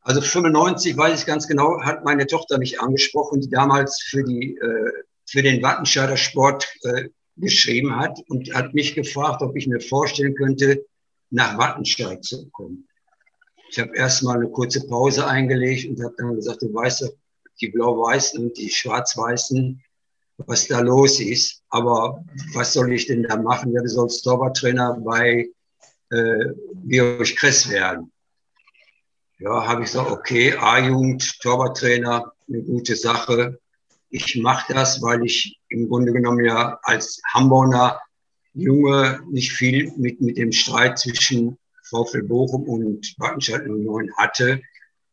Also 0.00 0.20
95 0.20 0.96
weiß 0.96 1.20
ich 1.20 1.26
ganz 1.26 1.46
genau, 1.46 1.82
hat 1.82 2.04
meine 2.04 2.26
Tochter 2.26 2.58
mich 2.58 2.80
angesprochen, 2.80 3.40
die 3.40 3.50
damals 3.50 4.02
für, 4.02 4.22
die, 4.22 4.56
äh, 4.56 4.92
für 5.26 5.42
den 5.42 5.62
Wattenscheider 5.62 6.16
Sport 6.16 6.66
äh, 6.82 7.08
geschrieben 7.36 7.96
hat 7.96 8.18
und 8.28 8.52
hat 8.54 8.74
mich 8.74 8.94
gefragt, 8.94 9.42
ob 9.42 9.56
ich 9.56 9.66
mir 9.66 9.80
vorstellen 9.80 10.34
könnte, 10.34 10.84
nach 11.30 11.58
Wattenscheid 11.58 12.24
zu 12.24 12.48
kommen. 12.50 12.86
Ich 13.70 13.78
habe 13.78 13.96
erstmal 13.96 14.36
eine 14.36 14.48
kurze 14.48 14.86
Pause 14.86 15.26
eingelegt 15.26 15.88
und 15.88 16.02
habe 16.02 16.14
dann 16.16 16.36
gesagt, 16.36 16.62
du 16.62 16.72
weißt 16.72 17.02
doch, 17.02 17.12
die 17.60 17.68
Blau-Weißen 17.68 18.42
und 18.42 18.56
die 18.56 18.68
Schwarz-Weißen, 18.68 19.82
was 20.38 20.66
da 20.66 20.80
los 20.80 21.20
ist. 21.20 21.62
Aber 21.68 22.24
was 22.52 22.72
soll 22.72 22.92
ich 22.92 23.06
denn 23.06 23.22
da 23.22 23.36
machen? 23.36 23.72
Ja, 23.72 23.82
du 23.82 23.88
sollst 23.88 24.24
Torwarttrainer 24.24 25.00
bei 25.00 25.48
äh, 26.10 26.44
Georg 26.84 27.36
Kress 27.36 27.68
werden. 27.68 28.12
ja, 29.38 29.66
habe 29.66 29.82
ich 29.82 29.90
gesagt, 29.90 30.10
okay, 30.10 30.54
A-Jugend, 30.56 31.40
Torwarttrainer, 31.40 32.32
eine 32.48 32.62
gute 32.62 32.96
Sache. 32.96 33.58
Ich 34.16 34.36
mache 34.36 34.72
das, 34.72 35.02
weil 35.02 35.24
ich 35.24 35.58
im 35.70 35.88
Grunde 35.88 36.12
genommen 36.12 36.44
ja 36.44 36.78
als 36.84 37.20
Hamburger 37.32 38.00
Junge 38.52 39.20
nicht 39.28 39.52
viel 39.52 39.92
mit, 39.96 40.20
mit 40.20 40.38
dem 40.38 40.52
Streit 40.52 41.00
zwischen 41.00 41.58
VfL 41.82 42.22
Bochum 42.22 42.62
und 42.68 43.12
Wattenscheid 43.18 43.66
09 43.66 44.16
hatte. 44.16 44.62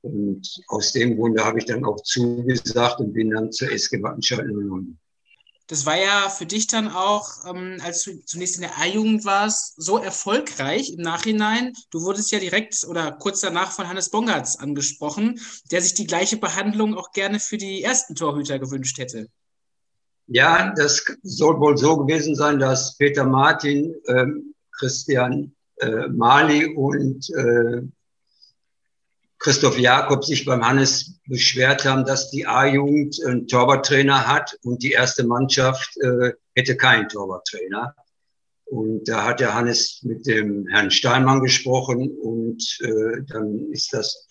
Und 0.04 0.48
aus 0.68 0.92
dem 0.92 1.18
Grunde 1.18 1.44
habe 1.44 1.58
ich 1.58 1.66
dann 1.66 1.84
auch 1.84 2.00
zugesagt 2.04 3.00
und 3.00 3.14
bin 3.14 3.32
dann 3.32 3.52
zur 3.52 3.72
SG 3.72 4.04
Wattenscheid 4.04 4.46
09. 4.46 4.96
Das 5.72 5.86
war 5.86 5.98
ja 5.98 6.28
für 6.28 6.46
dich 6.46 6.68
dann 6.68 6.90
auch, 6.90 7.46
ähm, 7.48 7.78
als 7.82 8.04
du 8.04 8.20
zunächst 8.26 8.58
in 8.58 8.64
der 8.64 8.78
A-Jugend 8.78 9.24
warst, 9.24 9.82
so 9.82 9.98
erfolgreich 9.98 10.92
im 10.92 11.02
Nachhinein. 11.02 11.72
Du 11.92 12.02
wurdest 12.02 12.30
ja 12.34 12.40
direkt 12.40 12.84
oder 12.90 13.14
kurz 13.14 13.40
danach 13.40 13.72
von 13.72 13.88
Hannes 13.88 14.10
Bongartz 14.10 14.58
angesprochen, 14.58 15.40
der 15.72 15.82
sich 15.82 15.94
die 15.94 16.06
gleiche 16.06 16.36
Behandlung 16.36 16.96
auch 16.96 17.14
gerne 17.14 17.40
für 17.40 17.58
die 17.58 17.84
ersten 17.84 18.16
Torhüter 18.16 18.60
gewünscht 18.60 18.98
hätte. 18.98 19.30
Ja, 20.28 20.74
das 20.76 21.06
soll 21.24 21.58
wohl 21.62 21.78
so 21.78 21.96
gewesen 21.96 22.36
sein, 22.36 22.60
dass 22.60 22.98
Peter 22.98 23.24
Martin, 23.24 23.96
ähm, 24.10 24.54
Christian 24.78 25.56
äh, 25.78 26.10
Mali 26.10 26.66
und 26.76 27.30
äh, 27.30 27.82
Christoph 29.42 29.80
Jakob 29.80 30.24
sich 30.24 30.46
beim 30.46 30.64
Hannes 30.64 31.20
beschwert 31.26 31.84
haben, 31.84 32.06
dass 32.06 32.30
die 32.30 32.46
A-Jugend 32.46 33.18
einen 33.26 33.48
Torwarttrainer 33.48 34.28
hat 34.28 34.56
und 34.62 34.84
die 34.84 34.92
erste 34.92 35.26
Mannschaft 35.26 35.98
äh, 35.98 36.34
hätte 36.54 36.78
keinen 36.78 37.10
Torwarttrainer. 37.10 37.96
Und 38.66 39.10
da 39.10 39.26
hat 39.26 39.40
der 39.40 39.56
Hannes 39.56 40.04
mit 40.04 40.28
dem 40.28 40.68
Herrn 40.68 40.92
Steinmann 40.92 41.42
gesprochen 41.42 42.16
und 42.22 42.64
äh, 42.82 43.24
dann 43.30 43.72
ist 43.72 43.92
das 43.94 44.28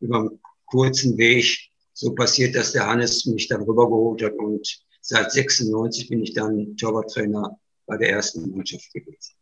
über 0.00 0.18
einen 0.18 0.40
kurzen 0.66 1.16
Weg 1.16 1.70
so 1.94 2.14
passiert, 2.14 2.54
dass 2.54 2.72
der 2.72 2.86
Hannes 2.86 3.24
mich 3.24 3.48
dann 3.48 3.62
rübergeholt 3.62 4.22
hat 4.22 4.34
und 4.34 4.82
seit 5.00 5.32
96 5.32 6.10
bin 6.10 6.22
ich 6.22 6.34
dann 6.34 6.76
Torwarttrainer 6.76 7.58
bei 7.86 7.96
der 7.96 8.10
ersten 8.10 8.50
Mannschaft 8.50 8.92
gewesen. 8.92 9.32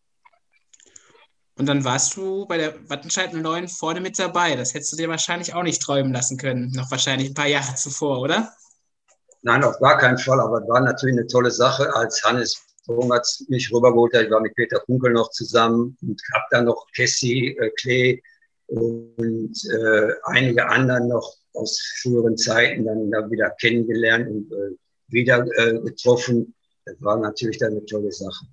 Und 1.60 1.66
dann 1.66 1.84
warst 1.84 2.16
du 2.16 2.46
bei 2.46 2.56
der 2.56 2.72
Wattenscheid 2.88 3.34
09 3.34 3.68
vorne 3.68 4.00
mit 4.00 4.18
dabei. 4.18 4.56
Das 4.56 4.72
hättest 4.72 4.94
du 4.94 4.96
dir 4.96 5.10
wahrscheinlich 5.10 5.52
auch 5.52 5.62
nicht 5.62 5.82
träumen 5.82 6.10
lassen 6.10 6.38
können, 6.38 6.72
noch 6.74 6.90
wahrscheinlich 6.90 7.28
ein 7.28 7.34
paar 7.34 7.48
Jahre 7.48 7.74
zuvor, 7.74 8.22
oder? 8.22 8.50
Nein, 9.42 9.62
auf 9.62 9.78
gar 9.78 9.98
keinen 9.98 10.16
Fall. 10.16 10.40
Aber 10.40 10.62
es 10.62 10.68
war 10.70 10.80
natürlich 10.80 11.18
eine 11.18 11.26
tolle 11.26 11.50
Sache, 11.50 11.94
als 11.94 12.24
Hannes 12.24 12.62
Bongatz 12.86 13.44
mich 13.48 13.70
rübergeholt 13.70 14.14
hat. 14.14 14.24
Ich 14.24 14.30
war 14.30 14.40
mit 14.40 14.54
Peter 14.54 14.80
Kunkel 14.80 15.12
noch 15.12 15.28
zusammen 15.32 15.98
und 16.00 16.18
habe 16.34 16.44
dann 16.50 16.64
noch 16.64 16.86
Cassie 16.96 17.54
äh, 17.58 17.70
Klee 17.78 18.22
und 18.68 19.52
äh, 19.70 20.12
einige 20.22 20.66
anderen 20.66 21.08
noch 21.08 21.30
aus 21.52 21.78
früheren 22.00 22.38
Zeiten 22.38 22.86
dann 22.86 23.10
da 23.10 23.30
wieder 23.30 23.50
kennengelernt 23.60 24.30
und 24.30 24.50
äh, 24.50 24.76
wieder 25.08 25.44
äh, 25.58 25.78
getroffen. 25.78 26.54
Das 26.86 26.96
war 27.00 27.18
natürlich 27.18 27.58
dann 27.58 27.72
eine 27.72 27.84
tolle 27.84 28.12
Sache 28.12 28.46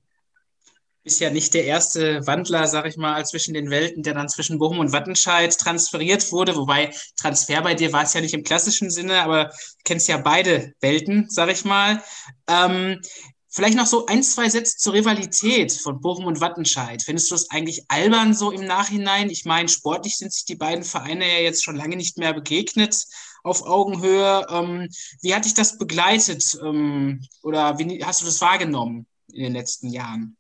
ist 1.07 1.19
ja 1.19 1.29
nicht 1.29 1.53
der 1.53 1.65
erste 1.65 2.25
Wandler, 2.27 2.67
sag 2.67 2.85
ich 2.85 2.97
mal, 2.97 3.25
zwischen 3.25 3.53
den 3.53 3.69
Welten, 3.69 4.03
der 4.03 4.13
dann 4.13 4.29
zwischen 4.29 4.59
Bochum 4.59 4.79
und 4.79 4.91
Wattenscheid 4.91 5.57
transferiert 5.57 6.31
wurde. 6.31 6.55
Wobei 6.55 6.93
Transfer 7.19 7.61
bei 7.61 7.73
dir 7.73 7.91
war 7.93 8.03
es 8.03 8.13
ja 8.13 8.21
nicht 8.21 8.33
im 8.33 8.43
klassischen 8.43 8.91
Sinne, 8.91 9.21
aber 9.21 9.45
du 9.45 9.83
kennst 9.83 10.07
ja 10.07 10.17
beide 10.17 10.73
Welten, 10.81 11.27
sag 11.29 11.49
ich 11.49 11.65
mal. 11.65 12.03
Ähm, 12.47 13.01
vielleicht 13.49 13.75
noch 13.75 13.87
so 13.87 14.05
ein, 14.05 14.21
zwei 14.21 14.49
Sätze 14.49 14.77
zur 14.77 14.93
Rivalität 14.93 15.71
von 15.71 15.99
Bochum 15.99 16.25
und 16.25 16.41
Wattenscheid. 16.41 17.01
Findest 17.01 17.31
du 17.31 17.35
das 17.35 17.49
eigentlich 17.49 17.83
albern 17.87 18.33
so 18.35 18.51
im 18.51 18.65
Nachhinein? 18.65 19.29
Ich 19.29 19.45
meine, 19.45 19.67
sportlich 19.67 20.17
sind 20.17 20.31
sich 20.31 20.45
die 20.45 20.55
beiden 20.55 20.83
Vereine 20.83 21.25
ja 21.25 21.39
jetzt 21.39 21.63
schon 21.63 21.75
lange 21.75 21.95
nicht 21.95 22.17
mehr 22.17 22.33
begegnet 22.33 23.05
auf 23.43 23.65
Augenhöhe. 23.65 24.45
Ähm, 24.49 24.89
wie 25.21 25.33
hat 25.33 25.45
dich 25.45 25.55
das 25.55 25.77
begleitet 25.77 26.57
ähm, 26.61 27.25
oder 27.41 27.79
wie 27.79 28.03
hast 28.03 28.21
du 28.21 28.25
das 28.25 28.41
wahrgenommen 28.41 29.07
in 29.33 29.43
den 29.43 29.53
letzten 29.53 29.89
Jahren? 29.89 30.36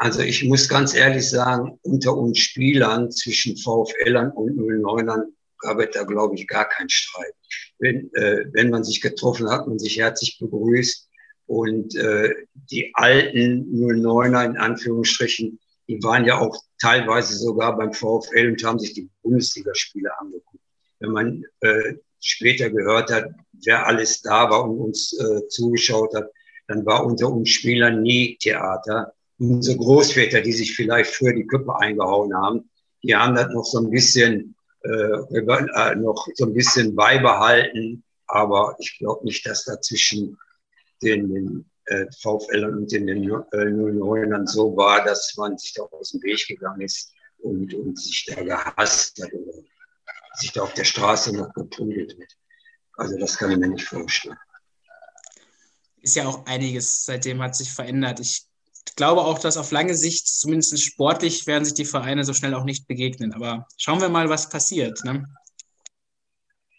Also 0.00 0.22
ich 0.22 0.44
muss 0.44 0.68
ganz 0.68 0.94
ehrlich 0.94 1.28
sagen, 1.28 1.78
unter 1.82 2.16
uns 2.16 2.38
Spielern 2.38 3.10
zwischen 3.10 3.56
VfLern 3.56 4.30
und 4.30 4.56
09ern 4.56 5.24
gab 5.58 5.80
es 5.80 5.88
da, 5.92 6.04
glaube 6.04 6.36
ich, 6.36 6.46
gar 6.46 6.68
keinen 6.68 6.88
Streit. 6.88 7.34
Wenn, 7.80 8.12
äh, 8.14 8.44
wenn 8.52 8.70
man 8.70 8.84
sich 8.84 9.00
getroffen 9.00 9.50
hat, 9.50 9.66
man 9.66 9.80
sich 9.80 9.98
herzlich 9.98 10.38
begrüßt 10.38 11.08
und 11.46 11.96
äh, 11.96 12.32
die 12.70 12.92
alten 12.94 13.66
09er 13.72 14.46
in 14.46 14.56
Anführungsstrichen, 14.56 15.58
die 15.88 16.00
waren 16.04 16.24
ja 16.24 16.38
auch 16.38 16.56
teilweise 16.80 17.36
sogar 17.36 17.76
beim 17.76 17.92
VfL 17.92 18.50
und 18.50 18.62
haben 18.62 18.78
sich 18.78 18.92
die 18.92 19.10
Bundesligaspiele 19.22 20.10
angeguckt. 20.20 20.62
Wenn 21.00 21.10
man 21.10 21.44
äh, 21.60 21.94
später 22.20 22.70
gehört 22.70 23.10
hat, 23.10 23.30
wer 23.64 23.84
alles 23.84 24.22
da 24.22 24.48
war 24.48 24.68
und 24.68 24.78
uns 24.78 25.12
äh, 25.18 25.48
zugeschaut 25.48 26.14
hat, 26.14 26.30
dann 26.68 26.86
war 26.86 27.04
unter 27.04 27.32
uns 27.32 27.48
Spielern 27.48 28.02
nie 28.02 28.36
Theater 28.40 29.14
unsere 29.38 29.76
Großväter, 29.76 30.40
die 30.40 30.52
sich 30.52 30.74
vielleicht 30.74 31.14
früher 31.14 31.32
die 31.32 31.46
Köpfe 31.46 31.76
eingehauen 31.76 32.34
haben, 32.34 32.70
die 33.02 33.14
haben 33.14 33.36
das 33.36 33.52
noch 33.52 33.64
so 33.64 33.78
ein 33.78 33.90
bisschen, 33.90 34.56
äh, 34.82 35.38
äh 35.38 35.94
noch 35.96 36.26
so 36.34 36.46
ein 36.46 36.54
bisschen 36.54 36.94
beibehalten. 36.94 38.04
Aber 38.26 38.76
ich 38.78 38.98
glaube 38.98 39.24
nicht, 39.24 39.46
dass 39.46 39.64
da 39.64 39.80
zwischen 39.80 40.36
den, 41.02 41.32
den 41.32 41.70
äh, 41.86 42.06
VfLern 42.20 42.74
und 42.74 42.92
den, 42.92 43.06
den 43.06 43.24
äh, 43.24 43.30
09ern 43.30 44.46
so 44.46 44.76
war, 44.76 45.04
dass 45.04 45.34
man 45.36 45.56
sich 45.56 45.72
da 45.74 45.82
aus 45.84 46.10
dem 46.10 46.22
Weg 46.22 46.46
gegangen 46.46 46.82
ist 46.82 47.12
und, 47.38 47.72
und 47.74 47.98
sich 47.98 48.26
da 48.26 48.42
gehasst 48.42 49.22
hat 49.22 49.32
oder 49.32 49.52
sich 50.34 50.52
da 50.52 50.62
auf 50.62 50.74
der 50.74 50.84
Straße 50.84 51.34
noch 51.36 51.52
geprügelt 51.54 52.18
wird. 52.18 52.36
Also 52.94 53.16
das 53.18 53.38
kann 53.38 53.52
ich 53.52 53.58
mir 53.58 53.68
nicht 53.68 53.86
vorstellen. 53.86 54.36
Ist 56.00 56.16
ja 56.16 56.26
auch 56.26 56.44
einiges 56.46 57.04
seitdem 57.04 57.40
hat 57.42 57.56
sich 57.56 57.72
verändert. 57.72 58.20
Ich 58.20 58.47
glaube 58.96 59.22
auch, 59.22 59.38
dass 59.38 59.56
auf 59.56 59.70
lange 59.70 59.94
Sicht, 59.94 60.28
zumindest 60.28 60.82
sportlich, 60.82 61.46
werden 61.46 61.64
sich 61.64 61.74
die 61.74 61.84
Vereine 61.84 62.24
so 62.24 62.34
schnell 62.34 62.54
auch 62.54 62.64
nicht 62.64 62.86
begegnen. 62.86 63.32
Aber 63.32 63.66
schauen 63.76 64.00
wir 64.00 64.08
mal, 64.08 64.28
was 64.28 64.48
passiert. 64.48 65.04
Ne? 65.04 65.24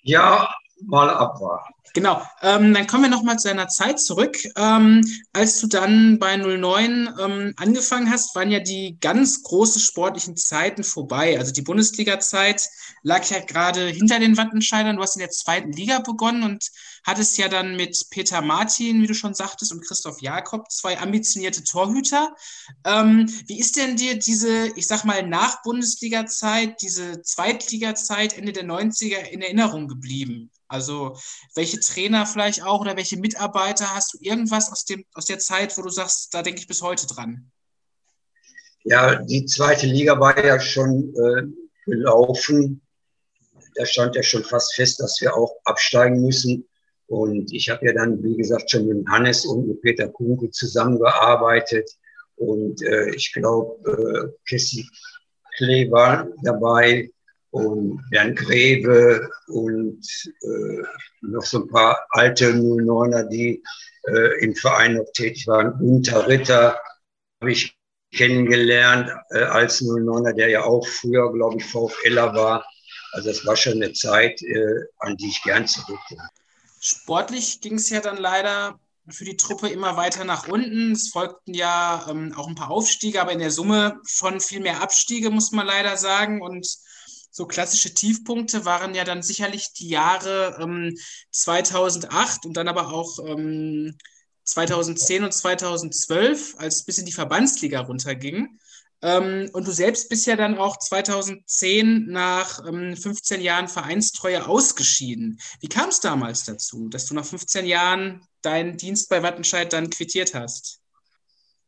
Ja, 0.02 0.54
mal 0.82 1.10
abwarten. 1.10 1.74
Genau, 1.94 2.22
ähm, 2.42 2.74
dann 2.74 2.88
kommen 2.88 3.04
wir 3.04 3.10
nochmal 3.10 3.40
zu 3.40 3.50
einer 3.50 3.68
Zeit 3.68 4.00
zurück. 4.00 4.38
Ähm, 4.56 5.02
als 5.34 5.60
du 5.60 5.68
dann 5.68 6.20
bei 6.20 6.38
09 6.38 7.16
ähm, 7.20 7.54
angefangen 7.58 8.12
hast, 8.12 8.36
waren 8.36 8.52
ja 8.52 8.60
die 8.60 8.98
ganz 9.02 9.42
großen 9.44 9.82
sportlichen 9.82 10.38
Zeiten 10.38 10.84
vorbei. 10.84 11.38
Also 11.40 11.52
die 11.52 11.64
Bundesliga-Zeit 11.64 12.68
lag 13.02 13.26
ja 13.30 13.40
gerade 13.40 13.88
hinter 13.88 14.20
den 14.20 14.38
Wattenscheidern. 14.38 14.98
Du 14.98 15.02
hast 15.02 15.16
in 15.16 15.22
der 15.22 15.32
zweiten 15.32 15.72
Liga 15.72 16.00
begonnen 16.00 16.44
und 16.44 16.70
hattest 17.04 17.38
ja 17.38 17.48
dann 17.48 17.76
mit 17.76 18.08
Peter 18.10 18.42
Martin, 18.42 19.02
wie 19.02 19.08
du 19.08 19.14
schon 19.14 19.34
sagtest, 19.34 19.72
und 19.72 19.86
Christoph 19.86 20.22
Jakob 20.22 20.72
zwei 20.72 21.00
ambitionierte 21.00 21.64
Torhüter. 21.64 22.36
Ähm, 22.86 23.30
wie 23.48 23.60
ist 23.60 23.78
denn 23.78 23.96
dir 23.96 24.18
diese, 24.18 24.68
ich 24.76 24.88
sag 24.88 25.06
mal, 25.06 25.28
nach 25.28 25.62
Bundesliga-Zeit, 25.64 26.82
diese 26.82 27.22
Zweitliga-Zeit 27.22 28.38
Ende 28.38 28.54
der 28.54 28.66
90er 28.66 29.22
in 29.30 29.42
Erinnerung 29.42 29.88
geblieben? 29.88 30.52
Also 30.68 31.18
welche 31.56 31.80
Trainer 31.80 32.28
vielleicht 32.28 32.64
auch 32.64 32.82
oder 32.82 32.96
welche 32.96 33.18
Mitarbeiter 33.18 33.96
hast 33.96 34.14
du 34.14 34.20
irgendwas 34.22 34.72
aus, 34.72 34.86
dem, 34.86 35.04
aus 35.14 35.26
der 35.26 35.40
Zeit, 35.40 35.76
wo 35.78 35.82
du 35.82 35.90
sagst, 35.90 36.34
da 36.34 36.44
denke 36.44 36.62
ich 36.62 36.68
bis 36.68 36.84
heute 36.84 37.08
dran? 37.08 37.52
Ja, 38.84 39.16
die 39.16 39.46
zweite 39.46 39.88
Liga 39.88 40.20
war 40.20 40.44
ja 40.44 40.60
schon 40.60 41.14
äh, 41.16 41.44
gelaufen. 41.86 42.82
Da 43.76 43.86
stand 43.86 44.16
ja 44.16 44.24
schon 44.24 44.44
fast 44.44 44.76
fest, 44.76 45.00
dass 45.00 45.20
wir 45.22 45.36
auch 45.36 45.56
absteigen 45.66 46.22
müssen. 46.22 46.69
Und 47.10 47.52
ich 47.52 47.70
habe 47.70 47.86
ja 47.86 47.94
dann, 47.94 48.24
wie 48.24 48.38
gesagt, 48.38 48.72
schon 48.72 48.88
mit 48.88 49.08
Hannes 49.10 49.46
und 49.46 49.68
mit 49.68 49.82
Peter 49.82 50.08
Kunke 50.08 50.50
zusammengearbeitet. 50.52 51.90
Und 52.36 52.82
äh, 52.84 53.10
ich 53.16 53.34
glaube, 53.34 53.76
äh, 53.92 54.48
Kessi 54.48 54.88
Klee 55.58 55.92
war 55.92 56.28
dabei, 56.44 57.10
und 57.52 58.02
Bernd 58.12 58.38
Greve 58.38 59.30
und 59.48 60.06
äh, 60.42 60.84
noch 61.22 61.44
so 61.44 61.64
ein 61.64 61.68
paar 61.68 62.08
alte 62.12 62.52
09er, 62.54 63.24
die 63.24 63.64
äh, 64.08 64.44
im 64.44 64.56
Verein 64.56 64.96
noch 64.96 65.12
tätig 65.14 65.48
waren. 65.48 65.78
Günter 65.80 66.28
Ritter 66.28 66.80
habe 67.42 67.52
ich 67.52 67.76
kennengelernt 68.14 69.10
äh, 69.32 69.44
als 69.44 69.82
09er, 69.82 70.34
der 70.34 70.50
ja 70.50 70.64
auch 70.64 70.86
früher, 70.86 71.32
glaube 71.34 71.58
ich, 71.58 71.66
VfLer 71.66 72.34
war. 72.36 72.66
Also 73.12 73.30
das 73.30 73.46
war 73.46 73.56
schon 73.56 73.74
eine 73.74 73.94
Zeit, 73.94 74.42
äh, 74.42 74.86
an 75.00 75.18
die 75.18 75.30
ich 75.30 75.42
gern 75.44 75.66
zurückgehe. 75.66 76.20
Sportlich 76.80 77.62
ging 77.62 77.76
es 77.76 77.90
ja 77.90 78.00
dann 78.02 78.18
leider 78.18 78.80
für 79.10 79.26
die 79.26 79.38
Truppe 79.38 79.70
immer 79.70 79.98
weiter 79.98 80.24
nach 80.24 80.48
unten. 80.48 80.92
Es 80.92 81.10
folgten 81.10 81.54
ja 81.54 82.06
ähm, 82.10 82.34
auch 82.36 82.48
ein 82.48 82.56
paar 82.56 82.72
Aufstiege, 82.72 83.22
aber 83.22 83.32
in 83.32 83.40
der 83.40 83.52
Summe 83.52 84.00
schon 84.06 84.40
viel 84.40 84.60
mehr 84.60 84.82
Abstiege, 84.82 85.30
muss 85.30 85.52
man 85.52 85.66
leider 85.66 85.98
sagen. 85.98 86.42
Und 86.42 86.68
so 87.32 87.46
klassische 87.46 87.94
Tiefpunkte 87.94 88.66
waren 88.66 88.96
ja 88.96 89.04
dann 89.04 89.22
sicherlich 89.24 89.74
die 89.74 89.90
Jahre 89.90 90.58
ähm, 90.62 90.96
2008 91.32 92.46
und 92.46 92.54
dann 92.54 92.68
aber 92.68 92.94
auch 92.94 93.20
ähm, 93.26 93.98
2010 94.44 95.24
und 95.24 95.34
2012, 95.34 96.56
als 96.58 96.78
es 96.78 96.86
bis 96.86 96.98
in 96.98 97.06
die 97.06 97.12
Verbandsliga 97.12 97.82
runterging. 97.82 98.60
Ähm, 99.02 99.50
und 99.54 99.66
du 99.66 99.72
selbst 99.72 100.10
bist 100.10 100.28
ja 100.28 100.36
dann 100.36 100.58
auch 100.58 100.78
2010 100.78 102.08
nach 102.08 102.66
ähm, 102.68 102.98
15 102.98 103.42
Jahren 103.42 103.68
Vereinstreue 103.68 104.46
ausgeschieden. 104.46 105.40
Wie 105.62 105.70
kam 105.70 105.90
es 105.90 106.02
damals 106.02 106.44
dazu, 106.44 106.90
dass 106.90 107.06
du 107.06 107.14
nach 107.14 107.26
15 107.26 107.66
Jahren 107.66 108.22
deinen 108.42 108.78
Dienst 108.78 109.10
bei 109.10 109.24
Wattenscheid 109.24 109.72
dann 109.72 109.90
quittiert 109.90 110.34
hast? 110.34 110.80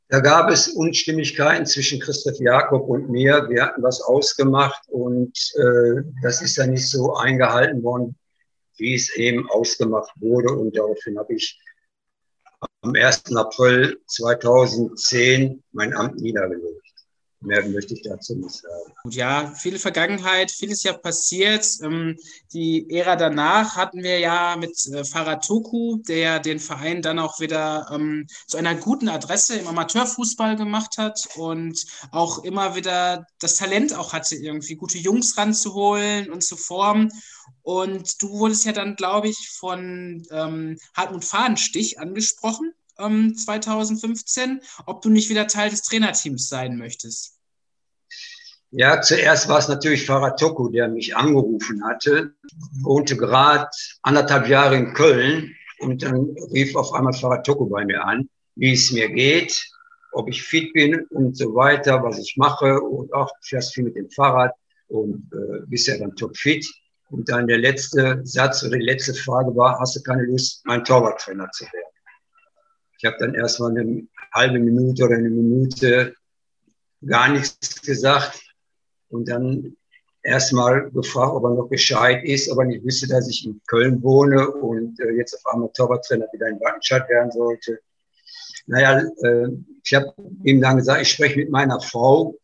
Da 0.10 0.20
gab 0.20 0.50
es 0.50 0.68
Unstimmigkeiten 0.68 1.66
zwischen 1.66 2.02
Christoph 2.02 2.38
Jakob 2.42 2.90
und 2.90 3.10
mir. 3.10 3.48
Wir 3.48 3.64
hatten 3.64 3.82
was 3.82 4.02
ausgemacht 4.02 4.84
und 4.90 5.32
äh, 5.56 6.02
das 6.22 6.42
ist 6.42 6.58
dann 6.58 6.72
nicht 6.72 6.90
so 6.90 7.14
eingehalten 7.16 7.82
worden, 7.82 8.18
wie 8.76 8.94
es 8.94 9.16
eben 9.16 9.50
ausgemacht 9.50 10.12
wurde. 10.18 10.54
Und 10.54 10.76
daraufhin 10.76 11.18
habe 11.18 11.36
ich 11.36 11.58
am 12.82 12.94
1. 12.94 13.34
April 13.38 14.02
2010 14.08 15.64
mein 15.72 15.96
Amt 15.96 16.20
niedergelegt. 16.20 16.91
Mehr 17.44 17.68
möchte 17.68 17.96
ich 17.96 18.04
dazu 18.04 18.36
nicht 18.36 18.52
sagen. 18.52 18.94
Ja, 19.10 19.52
viel 19.56 19.80
Vergangenheit, 19.80 20.52
vieles 20.52 20.84
ja 20.84 20.94
passiert. 20.94 21.68
Ähm, 21.82 22.16
die 22.54 22.88
Ära 22.92 23.16
danach 23.16 23.76
hatten 23.76 24.04
wir 24.04 24.20
ja 24.20 24.56
mit 24.58 24.86
äh, 24.94 25.04
Farad 25.04 25.44
Toku, 25.44 25.98
der 26.08 26.40
den 26.40 26.60
Verein 26.60 27.02
dann 27.02 27.18
auch 27.18 27.40
wieder 27.40 27.88
ähm, 27.92 28.28
zu 28.46 28.58
einer 28.58 28.76
guten 28.76 29.10
Adresse 29.10 29.56
im 29.56 29.68
Amateurfußball 29.68 30.56
gemacht 30.56 31.00
hat 31.00 31.30
und 31.36 31.84
auch 32.12 32.44
immer 32.44 32.76
wieder 32.76 33.26
das 33.40 33.56
Talent 33.56 33.96
auch 33.96 34.14
hatte, 34.14 34.36
irgendwie 34.36 34.76
gute 34.76 35.00
Jungs 35.00 35.36
ranzuholen 35.36 36.32
und 36.32 36.44
zu 36.44 36.56
formen. 36.56 37.12
Und 37.64 38.22
du 38.22 38.30
wurdest 38.30 38.66
ja 38.66 38.72
dann, 38.72 38.96
glaube 38.96 39.30
ich, 39.30 39.50
von 39.58 40.24
ähm, 40.30 40.78
Hartmut 40.96 41.26
Fahnenstich 41.26 42.00
angesprochen 42.00 42.74
2015, 42.98 44.50
ähm, 44.50 44.62
ob 44.86 45.02
du 45.02 45.10
nicht 45.10 45.30
wieder 45.30 45.48
Teil 45.48 45.70
des 45.70 45.82
Trainerteams 45.84 46.50
sein 46.50 46.78
möchtest. 46.78 47.38
Ja, 48.74 49.02
zuerst 49.02 49.50
war 49.50 49.60
es 49.60 49.68
natürlich 49.68 50.06
Farah 50.06 50.32
Toku, 50.32 50.70
der 50.70 50.88
mich 50.88 51.16
angerufen 51.16 51.84
hatte, 51.84 52.34
wohnte 52.82 53.18
gerade 53.18 53.70
anderthalb 54.02 54.48
Jahre 54.48 54.78
in 54.78 54.94
Köln 54.94 55.54
und 55.80 56.04
dann 56.04 56.36
rief 56.54 56.76
auf 56.76 56.94
einmal 56.94 57.12
Farah 57.12 57.42
Toku 57.42 57.66
bei 57.66 57.84
mir 57.84 58.06
an, 58.06 58.30
wie 58.56 58.72
es 58.72 58.92
mir 58.92 59.10
geht, 59.10 59.62
ob 60.14 60.30
ich 60.30 60.42
fit 60.42 60.72
bin 60.72 61.06
und 61.10 61.36
so 61.36 61.54
weiter, 61.54 62.02
was 62.02 62.18
ich 62.20 62.38
mache 62.38 62.80
und 62.80 63.14
auch 63.14 63.30
fährst 63.42 63.74
viel 63.74 63.84
mit 63.84 63.98
dem 63.98 64.10
Fahrrad 64.10 64.54
und 64.88 65.30
äh, 65.34 65.66
bist 65.68 65.88
ja 65.88 65.98
dann 65.98 66.16
topfit. 66.16 66.66
Und 67.10 67.28
dann 67.28 67.48
der 67.48 67.58
letzte 67.58 68.22
Satz 68.24 68.64
oder 68.64 68.78
die 68.78 68.86
letzte 68.86 69.14
Frage 69.14 69.54
war, 69.54 69.80
hast 69.80 69.98
du 69.98 70.02
keine 70.02 70.24
Lust, 70.24 70.62
mein 70.66 70.86
Torwarttrainer 70.86 71.50
zu 71.52 71.66
werden? 71.66 71.91
Ich 73.02 73.06
habe 73.06 73.18
dann 73.18 73.34
erstmal 73.34 73.72
eine 73.72 74.08
halbe 74.32 74.60
Minute 74.60 75.06
oder 75.06 75.16
eine 75.16 75.32
Minute 75.32 76.14
gar 77.04 77.30
nichts 77.30 77.82
gesagt 77.82 78.40
und 79.10 79.28
dann 79.28 79.76
erstmal 80.22 80.92
gefragt, 80.92 81.34
ob 81.34 81.44
er 81.46 81.56
noch 81.56 81.68
Bescheid 81.68 82.24
ist, 82.24 82.52
aber 82.52 82.64
nicht 82.64 82.86
wüsste, 82.86 83.08
dass 83.08 83.28
ich 83.28 83.44
in 83.44 83.60
Köln 83.66 84.04
wohne 84.04 84.52
und 84.52 85.00
äh, 85.00 85.14
jetzt 85.14 85.34
auf 85.34 85.52
einmal 85.52 85.72
Torwarttrainer 85.74 86.28
wieder 86.32 86.48
in 86.50 86.60
Wattenscheid 86.60 87.10
werden 87.10 87.32
sollte. 87.32 87.80
Naja, 88.68 89.00
äh, 89.24 89.48
ich 89.84 89.96
habe 89.96 90.14
ihm 90.44 90.62
dann 90.62 90.78
gesagt, 90.78 91.02
ich 91.02 91.10
spreche 91.10 91.40
mit 91.40 91.50
meiner 91.50 91.82
Frau 91.82 92.38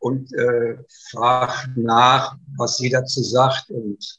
und 0.00 0.34
äh, 0.34 0.78
frage 1.12 1.70
nach, 1.76 2.36
was 2.56 2.78
sie 2.78 2.90
dazu 2.90 3.22
sagt. 3.22 3.70
Und 3.70 4.18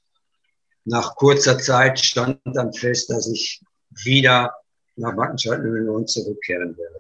nach 0.85 1.17
kurzer 1.17 1.59
Zeit 1.59 1.99
stand 1.99 2.39
dann 2.45 2.71
fest, 2.71 3.09
dass 3.09 3.27
ich 3.27 3.61
wieder 3.89 4.53
nach 4.97 5.15
Wattenscheid 5.15 5.63
09 5.63 6.07
zurückkehren 6.07 6.77
werde. 6.77 6.99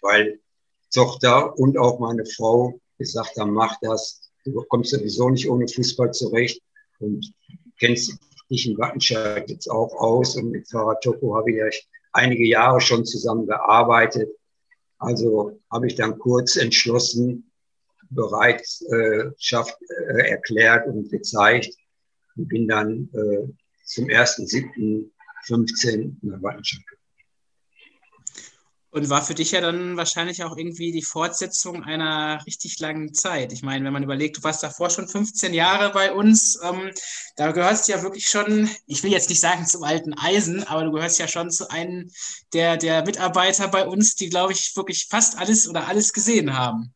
Weil 0.00 0.40
Tochter 0.92 1.56
und 1.58 1.78
auch 1.78 1.98
meine 1.98 2.24
Frau 2.24 2.80
gesagt 2.98 3.36
haben, 3.38 3.52
mach 3.52 3.76
das. 3.80 4.20
Du 4.44 4.62
kommst 4.68 4.90
sowieso 4.90 5.30
nicht 5.30 5.48
ohne 5.48 5.66
Fußball 5.66 6.12
zurecht 6.12 6.62
und 6.98 7.32
kennst 7.78 8.18
dich 8.50 8.68
in 8.68 8.78
Wattenscheid 8.78 9.48
jetzt 9.48 9.68
auch 9.68 9.94
aus. 9.94 10.36
Und 10.36 10.50
mit 10.50 10.68
Farah 10.68 10.96
Toko 10.96 11.36
habe 11.36 11.50
ich 11.50 11.56
ja 11.56 11.68
einige 12.12 12.46
Jahre 12.46 12.80
schon 12.80 13.04
zusammen 13.04 13.46
gearbeitet. 13.46 14.30
Also 14.98 15.60
habe 15.70 15.86
ich 15.86 15.96
dann 15.96 16.18
kurz 16.18 16.56
entschlossen, 16.56 17.50
Bereitschaft 18.10 19.76
äh, 19.88 20.30
erklärt 20.30 20.86
und 20.86 21.10
gezeigt 21.10 21.74
und 22.36 22.48
bin 22.48 22.68
dann 22.68 23.08
äh, 23.12 23.48
zum 23.84 24.06
1.7.15 24.06 26.16
nach 26.22 26.42
Wattenscheid. 26.42 26.93
Und 28.94 29.10
war 29.10 29.22
für 29.24 29.34
dich 29.34 29.50
ja 29.50 29.60
dann 29.60 29.96
wahrscheinlich 29.96 30.44
auch 30.44 30.56
irgendwie 30.56 30.92
die 30.92 31.02
Fortsetzung 31.02 31.82
einer 31.82 32.40
richtig 32.46 32.78
langen 32.78 33.12
Zeit. 33.12 33.52
Ich 33.52 33.64
meine, 33.64 33.84
wenn 33.84 33.92
man 33.92 34.04
überlegt, 34.04 34.36
du 34.36 34.44
warst 34.44 34.62
davor 34.62 34.88
schon 34.88 35.08
15 35.08 35.52
Jahre 35.52 35.92
bei 35.92 36.12
uns, 36.12 36.60
ähm, 36.62 36.92
da 37.34 37.50
gehörst 37.50 37.88
du 37.88 37.92
ja 37.92 38.04
wirklich 38.04 38.28
schon, 38.28 38.70
ich 38.86 39.02
will 39.02 39.10
jetzt 39.10 39.30
nicht 39.30 39.40
sagen 39.40 39.66
zum 39.66 39.82
alten 39.82 40.14
Eisen, 40.14 40.62
aber 40.68 40.84
du 40.84 40.92
gehörst 40.92 41.18
ja 41.18 41.26
schon 41.26 41.50
zu 41.50 41.68
einem 41.72 42.08
der, 42.52 42.76
der 42.76 43.04
Mitarbeiter 43.04 43.66
bei 43.66 43.84
uns, 43.84 44.14
die, 44.14 44.28
glaube 44.28 44.52
ich, 44.52 44.76
wirklich 44.76 45.08
fast 45.10 45.38
alles 45.38 45.68
oder 45.68 45.88
alles 45.88 46.12
gesehen 46.12 46.56
haben. 46.56 46.94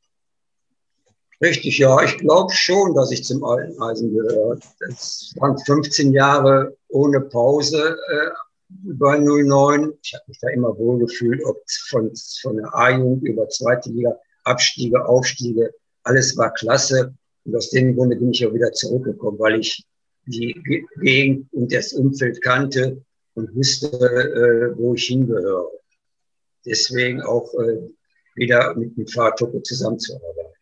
Richtig, 1.43 1.79
ja, 1.79 2.01
ich 2.05 2.17
glaube 2.19 2.53
schon, 2.53 2.95
dass 2.95 3.11
ich 3.11 3.25
zum 3.25 3.43
alten 3.43 3.83
Eisen 3.83 4.15
gehöre. 4.15 4.57
Das 4.79 5.33
waren 5.35 5.59
15 5.59 6.13
Jahre 6.13 6.77
ohne 6.91 7.23
Pause. 7.23 7.99
Äh, 8.09 8.31
bei 8.69 9.19
09. 9.19 9.93
Ich 10.03 10.15
habe 10.15 10.25
mich 10.27 10.39
da 10.41 10.49
immer 10.49 10.77
wohl 10.77 10.99
gefühlt, 10.99 11.43
ob 11.45 11.59
von, 11.89 12.13
von 12.43 12.57
der 12.57 12.75
A-Jugend 12.75 13.29
über 13.29 13.49
zweite 13.49 13.91
Liga, 13.91 14.19
Abstiege, 14.45 15.07
Aufstiege, 15.07 15.73
alles 16.03 16.37
war 16.37 16.53
klasse. 16.55 17.15
Und 17.45 17.57
aus 17.57 17.71
dem 17.71 17.97
Grunde 17.97 18.17
bin 18.17 18.33
ich 18.33 18.47
auch 18.47 18.53
wieder 18.53 18.73
zurückgekommen, 18.73 19.39
weil 19.39 19.61
ich 19.61 19.87
die 20.27 20.87
Gegend 21.01 21.51
und 21.53 21.73
das 21.73 21.93
Umfeld 21.95 22.43
kannte 22.43 23.03
und 23.35 23.55
wusste, 23.55 23.89
äh, 23.89 24.79
wo 24.79 24.95
ich 24.95 25.05
hingehöre. 25.05 25.71
Deswegen 26.67 27.23
auch 27.23 27.53
äh, 27.55 27.89
wieder 28.35 28.75
mit 28.75 28.97
dem 28.97 29.07
Fahrtuppe 29.07 29.63
zusammenzuarbeiten. 29.63 30.53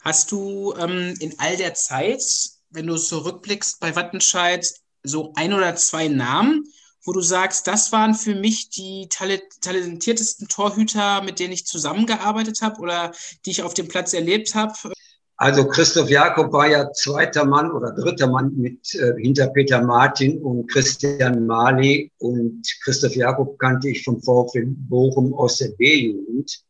Hast 0.00 0.30
du 0.30 0.74
ähm, 0.78 1.14
in 1.20 1.34
all 1.38 1.56
der 1.56 1.74
Zeit, 1.74 2.22
wenn 2.70 2.86
du 2.86 2.96
zurückblickst 2.96 3.80
bei 3.80 3.96
Wattenscheid, 3.96 4.64
so 5.06 5.32
ein 5.36 5.52
oder 5.52 5.76
zwei 5.76 6.08
Namen, 6.08 6.64
wo 7.04 7.12
du 7.12 7.20
sagst, 7.20 7.66
das 7.66 7.92
waren 7.92 8.14
für 8.14 8.34
mich 8.34 8.70
die 8.70 9.08
talentiertesten 9.08 10.48
Torhüter, 10.48 11.22
mit 11.22 11.38
denen 11.38 11.52
ich 11.52 11.66
zusammengearbeitet 11.66 12.62
habe 12.62 12.80
oder 12.80 13.12
die 13.44 13.50
ich 13.50 13.62
auf 13.62 13.74
dem 13.74 13.88
Platz 13.88 14.12
erlebt 14.12 14.54
habe? 14.54 14.74
Also 15.38 15.68
Christoph 15.68 16.08
Jakob 16.08 16.52
war 16.52 16.66
ja 16.68 16.90
zweiter 16.92 17.44
Mann 17.44 17.70
oder 17.70 17.92
dritter 17.92 18.26
Mann 18.26 18.56
mit 18.56 18.94
äh, 18.94 19.12
hinter 19.20 19.48
Peter 19.48 19.82
Martin 19.82 20.42
und 20.42 20.66
Christian 20.66 21.46
Mali 21.46 22.10
und 22.18 22.66
Christoph 22.82 23.14
Jakob 23.14 23.58
kannte 23.58 23.90
ich 23.90 24.02
vom 24.02 24.20
VfL 24.22 24.64
Bochum 24.66 25.34
aus 25.34 25.58
der 25.58 25.68
B-Jugend 25.76 26.64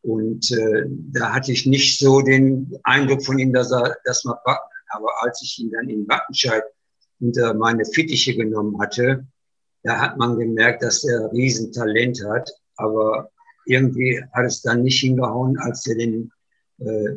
und 0.00 0.50
äh, 0.50 0.84
da 1.12 1.34
hatte 1.34 1.52
ich 1.52 1.66
nicht 1.66 1.98
so 1.98 2.22
den 2.22 2.78
Eindruck 2.84 3.22
von 3.24 3.38
ihm, 3.38 3.52
dass 3.52 3.70
er 3.70 3.96
das 4.04 4.24
mal 4.24 4.38
packen. 4.44 4.70
Aber 4.90 5.08
als 5.20 5.42
ich 5.42 5.58
ihn 5.58 5.70
dann 5.72 5.90
in 5.90 6.06
Wattenscheid 6.08 6.62
unter 7.20 7.54
meine 7.54 7.84
Fittiche 7.84 8.34
genommen 8.34 8.78
hatte, 8.80 9.26
da 9.82 10.00
hat 10.00 10.18
man 10.18 10.38
gemerkt, 10.38 10.82
dass 10.82 11.04
er 11.04 11.30
Riesentalent 11.32 12.24
hat. 12.26 12.50
Aber 12.76 13.30
irgendwie 13.66 14.22
hat 14.32 14.46
es 14.46 14.62
dann 14.62 14.82
nicht 14.82 15.00
hingehauen, 15.00 15.56
als 15.58 15.86
er 15.86 15.96
den 15.96 16.30
äh, 16.78 17.16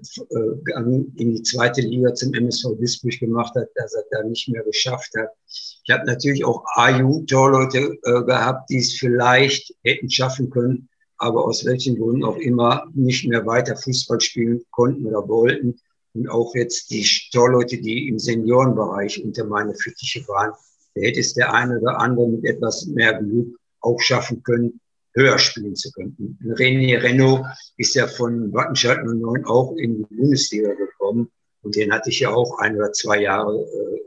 Gang 0.64 1.12
in 1.18 1.36
die 1.36 1.44
zweite 1.44 1.82
Liga 1.82 2.14
zum 2.14 2.34
MSV 2.34 2.78
Duisburg 2.78 3.20
gemacht 3.20 3.56
hat, 3.56 3.68
dass 3.76 3.94
er 3.94 4.04
da 4.12 4.24
nicht 4.24 4.48
mehr 4.50 4.64
geschafft 4.64 5.12
hat. 5.18 5.30
Ich 5.48 5.90
habe 5.90 6.06
natürlich 6.06 6.46
auch 6.46 6.64
AU-Torleute 6.76 7.98
äh, 8.04 8.24
gehabt, 8.24 8.70
die 8.70 8.78
es 8.78 8.94
vielleicht 8.94 9.76
hätten 9.84 10.10
schaffen 10.10 10.50
können, 10.50 10.90
aber 11.18 11.46
aus 11.46 11.66
welchen 11.66 11.98
Gründen 11.98 12.24
auch 12.24 12.38
immer 12.38 12.86
nicht 12.94 13.28
mehr 13.28 13.46
weiter 13.46 13.76
Fußball 13.76 14.22
spielen 14.22 14.62
konnten 14.72 15.06
oder 15.06 15.28
wollten 15.28 15.76
und 16.20 16.30
auch 16.30 16.54
jetzt 16.54 16.92
die 16.92 17.08
Torleute, 17.32 17.78
die 17.78 18.10
im 18.10 18.20
Seniorenbereich 18.20 19.24
unter 19.24 19.46
meine 19.46 19.74
Fittiche 19.74 20.28
waren, 20.28 20.52
da 20.96 21.02
hätte 21.02 21.22
es 21.22 21.34
der 21.34 21.54
eine 21.54 21.80
oder 21.80 21.98
andere 22.00 22.28
mit 22.28 22.46
etwas 22.46 22.86
mehr 22.88 23.22
Glück 23.22 23.58
auch 23.80 24.00
schaffen 24.02 24.44
können, 24.44 24.82
höher 25.14 25.40
spielen 25.40 25.76
zu 25.76 25.92
können. 25.92 26.38
René 26.58 27.02
Renault 27.02 27.46
ist 27.78 27.96
ja 27.96 28.08
von 28.08 28.54
Wattenscheid 28.54 29.00
09 29.06 29.46
auch 29.46 29.76
in 29.78 29.98
die 29.98 30.16
Bundesliga 30.16 30.74
gekommen 30.74 31.32
und 31.62 31.76
den 31.76 31.92
hatte 31.94 32.10
ich 32.10 32.20
ja 32.20 32.32
auch 32.32 32.60
ein 32.60 32.76
oder 32.76 32.92
zwei 32.92 33.22
Jahre 33.22 33.58
äh, 33.58 34.00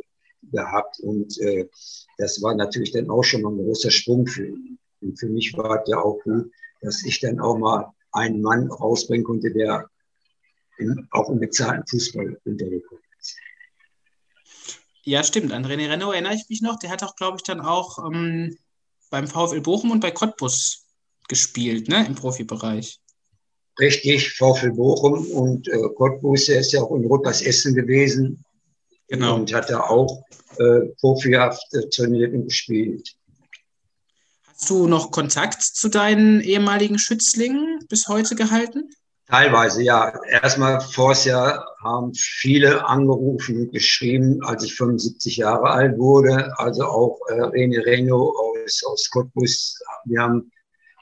gehabt 0.53 1.01
und 1.01 1.39
äh, 1.41 1.67
das 2.19 2.43
war 2.43 2.55
natürlich 2.55 2.93
dann 2.93 3.09
auch 3.09 3.23
schon 3.23 3.41
mal 3.41 3.53
ein 3.53 3.65
großer 3.65 3.91
Sprung 3.91 4.27
für 4.27 4.47
ihn. 4.47 4.79
Und 5.01 5.19
für 5.19 5.29
mich 5.29 5.57
war 5.57 5.83
es 5.83 5.89
ja 5.89 5.99
auch 5.99 6.21
gut, 6.23 6.53
dass 6.83 7.05
ich 7.05 7.21
dann 7.21 7.41
auch 7.41 7.57
mal 7.57 7.87
einen 8.13 8.43
Mann 8.43 8.71
rausbringen 8.71 9.25
konnte, 9.25 9.51
der 9.51 9.89
in, 10.83 11.09
auch 11.11 11.29
im 11.31 11.41
bezahlten 11.41 11.87
Fußball 11.87 12.41
untergekommen 12.45 13.05
ist. 13.21 13.37
Ja, 15.05 15.25
stimmt. 15.25 15.53
An 15.53 15.65
René 15.65 15.91
Renault 15.91 16.15
erinnere 16.15 16.35
ich 16.35 16.49
mich 16.49 16.63
noch. 16.63 16.79
Der 16.79 16.91
hat 16.91 17.03
auch, 17.03 17.17
glaube 17.17 17.39
ich, 17.39 17.43
dann 17.43 17.61
auch 17.61 17.99
ähm, 18.07 18.57
beim 19.11 19.27
VfL 19.27 19.61
Bochum 19.61 19.91
und 19.91 20.01
bei 20.01 20.11
Cottbus 20.11 20.87
gespielt, 21.29 21.89
ne, 21.89 22.05
im 22.07 22.15
Profibereich. 22.15 23.01
Richtig, 23.79 24.33
VfL 24.33 24.73
Bochum 24.73 25.27
und 25.31 25.69
äh, 25.69 25.79
Cottbus, 25.97 26.49
er 26.49 26.61
ist 26.61 26.73
ja 26.73 26.83
auch 26.83 26.95
in 26.95 27.07
Rotbers 27.07 27.43
Essen 27.43 27.75
gewesen. 27.75 28.45
Genau. 29.09 29.37
Und 29.37 29.53
hat 29.53 29.71
da 29.71 29.81
auch 29.81 30.23
äh, 30.59 30.81
profihaft 31.01 31.63
äh, 31.75 31.89
trainiert 31.89 32.35
und 32.35 32.47
gespielt. 32.47 33.15
Hast 34.47 34.71
du 34.71 34.87
noch 34.87 35.11
Kontakt 35.11 35.63
zu 35.63 35.89
deinen 35.89 36.41
ehemaligen 36.41 36.99
Schützlingen 36.99 37.85
bis 37.89 38.09
heute 38.09 38.37
gehalten? 38.37 38.91
Teilweise, 39.33 39.83
ja. 39.83 40.13
Erstmal 40.29 40.79
vorher 40.83 41.65
haben 41.83 42.13
viele 42.13 42.87
angerufen 42.87 43.63
und 43.63 43.73
geschrieben, 43.73 44.43
als 44.43 44.63
ich 44.63 44.75
75 44.75 45.39
Jahre 45.39 45.71
alt 45.71 45.97
wurde. 45.97 46.53
Also 46.59 46.85
auch 46.85 47.19
äh, 47.31 47.41
René 47.41 47.83
Reno 47.83 48.29
aus, 48.29 48.83
aus 48.85 49.09
Cottbus. 49.09 49.81
Wir 50.05 50.21
haben 50.21 50.53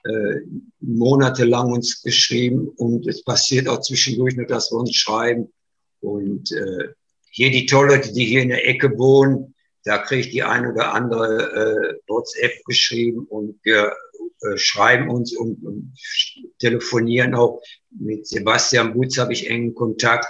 äh, 0.04 0.42
monatelang 0.78 1.72
uns 1.72 2.02
geschrieben 2.02 2.68
und 2.76 3.04
es 3.08 3.24
passiert 3.24 3.66
auch 3.66 3.80
zwischendurch 3.80 4.36
nur, 4.36 4.46
dass 4.46 4.70
wir 4.70 4.78
uns 4.78 4.94
schreiben. 4.94 5.52
Und 6.00 6.52
äh, 6.52 6.90
hier 7.32 7.50
die 7.50 7.66
Tollleute, 7.66 8.12
die 8.12 8.26
hier 8.26 8.42
in 8.42 8.50
der 8.50 8.64
Ecke 8.64 8.96
wohnen, 8.96 9.56
da 9.82 9.98
kriege 9.98 10.20
ich 10.20 10.30
die 10.30 10.44
ein 10.44 10.68
oder 10.68 10.94
andere 10.94 11.96
äh, 11.96 11.98
WhatsApp 12.06 12.64
geschrieben 12.64 13.26
und 13.28 13.58
wir 13.64 13.92
äh, 14.42 14.56
schreiben 14.56 15.10
uns 15.10 15.36
und, 15.36 15.64
und, 15.64 15.92
telefonieren 16.60 17.34
auch. 17.34 17.60
Mit 17.90 18.26
Sebastian 18.26 18.94
Butz 18.94 19.18
habe 19.18 19.32
ich 19.32 19.50
engen 19.50 19.74
Kontakt. 19.74 20.28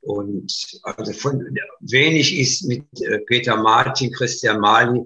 Und 0.00 0.80
also 0.82 1.12
von 1.12 1.54
wenig 1.80 2.38
ist 2.38 2.64
mit 2.64 2.84
äh, 3.02 3.18
Peter 3.26 3.56
Martin, 3.56 4.10
Christian 4.10 4.58
Mali, 4.58 5.04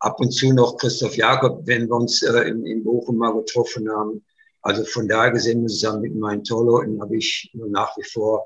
ab 0.00 0.20
und 0.20 0.30
zu 0.30 0.52
noch 0.52 0.76
Christoph 0.76 1.16
Jakob, 1.16 1.66
wenn 1.66 1.88
wir 1.88 1.94
uns 1.94 2.22
äh, 2.22 2.42
in, 2.42 2.66
in 2.66 2.84
Bochum 2.84 3.16
mal 3.16 3.32
getroffen 3.32 3.88
haben. 3.88 4.22
Also 4.60 4.84
von 4.84 5.08
daher 5.08 5.30
gesehen 5.30 5.66
sagen, 5.68 6.02
mit 6.02 6.14
meinen 6.16 6.44
Torleuten 6.44 7.00
habe 7.00 7.16
ich 7.16 7.50
nach 7.54 7.96
wie 7.96 8.02
vor 8.02 8.44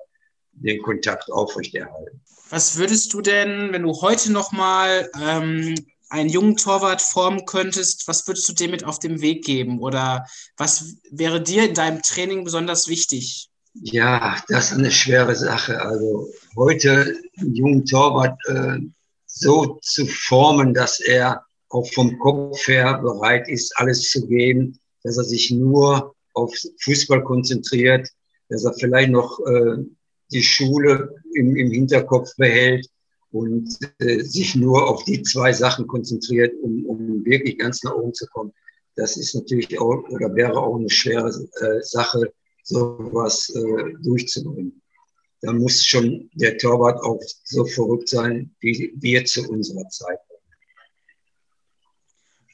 den 0.52 0.80
Kontakt 0.82 1.30
aufrechterhalten. 1.32 2.20
Was 2.50 2.76
würdest 2.76 3.12
du 3.12 3.20
denn, 3.20 3.72
wenn 3.72 3.82
du 3.82 3.92
heute 4.00 4.30
nochmal 4.30 5.08
ähm, 5.20 5.74
einen 6.10 6.28
jungen 6.28 6.56
Torwart 6.56 7.00
formen 7.00 7.46
könntest, 7.46 8.06
was 8.08 8.26
würdest 8.26 8.48
du 8.48 8.52
dem 8.52 8.72
mit 8.72 8.84
auf 8.84 8.98
den 8.98 9.20
Weg 9.20 9.44
geben? 9.44 9.80
Oder 9.80 10.26
was 10.56 10.96
wäre 11.10 11.40
dir 11.40 11.68
in 11.68 11.74
deinem 11.74 12.02
Training 12.02 12.44
besonders 12.44 12.88
wichtig? 12.88 13.48
Ja, 13.74 14.36
das 14.48 14.72
ist 14.72 14.78
eine 14.78 14.90
schwere 14.90 15.34
Sache. 15.36 15.80
Also 15.80 16.28
heute 16.56 17.16
einen 17.38 17.54
jungen 17.54 17.86
Torwart 17.86 18.36
äh, 18.46 18.78
so 19.26 19.78
zu 19.82 20.06
formen, 20.06 20.74
dass 20.74 20.98
er 20.98 21.44
auch 21.68 21.86
vom 21.92 22.18
Kopf 22.18 22.66
her 22.66 22.98
bereit 22.98 23.48
ist, 23.48 23.72
alles 23.78 24.10
zu 24.10 24.26
geben, 24.26 24.78
dass 25.04 25.16
er 25.16 25.24
sich 25.24 25.52
nur 25.52 26.14
auf 26.34 26.52
Fußball 26.82 27.22
konzentriert, 27.22 28.08
dass 28.48 28.64
er 28.64 28.74
vielleicht 28.74 29.10
noch 29.10 29.38
äh, 29.46 29.76
die 30.32 30.42
Schule 30.42 31.14
im, 31.34 31.54
im 31.54 31.70
Hinterkopf 31.70 32.34
behält 32.36 32.88
und 33.32 33.78
äh, 33.98 34.22
sich 34.22 34.54
nur 34.56 34.88
auf 34.88 35.04
die 35.04 35.22
zwei 35.22 35.52
Sachen 35.52 35.86
konzentriert, 35.86 36.52
um, 36.62 36.84
um 36.86 37.24
wirklich 37.24 37.58
ganz 37.58 37.82
nach 37.82 37.94
oben 37.94 38.14
zu 38.14 38.26
kommen. 38.26 38.52
Das 38.96 39.16
ist 39.16 39.34
natürlich 39.34 39.78
auch 39.78 40.02
oder 40.08 40.34
wäre 40.34 40.58
auch 40.58 40.76
eine 40.76 40.90
schwere 40.90 41.28
äh, 41.28 41.82
Sache, 41.82 42.32
sowas 42.64 43.50
äh, 43.50 43.94
durchzubringen. 44.02 44.80
Da 45.42 45.52
muss 45.52 45.84
schon 45.84 46.28
der 46.34 46.58
Torwart 46.58 47.02
auch 47.02 47.20
so 47.44 47.64
verrückt 47.64 48.08
sein, 48.08 48.54
wie 48.60 48.92
wir 48.96 49.24
zu 49.24 49.48
unserer 49.48 49.88
Zeit. 49.88 50.18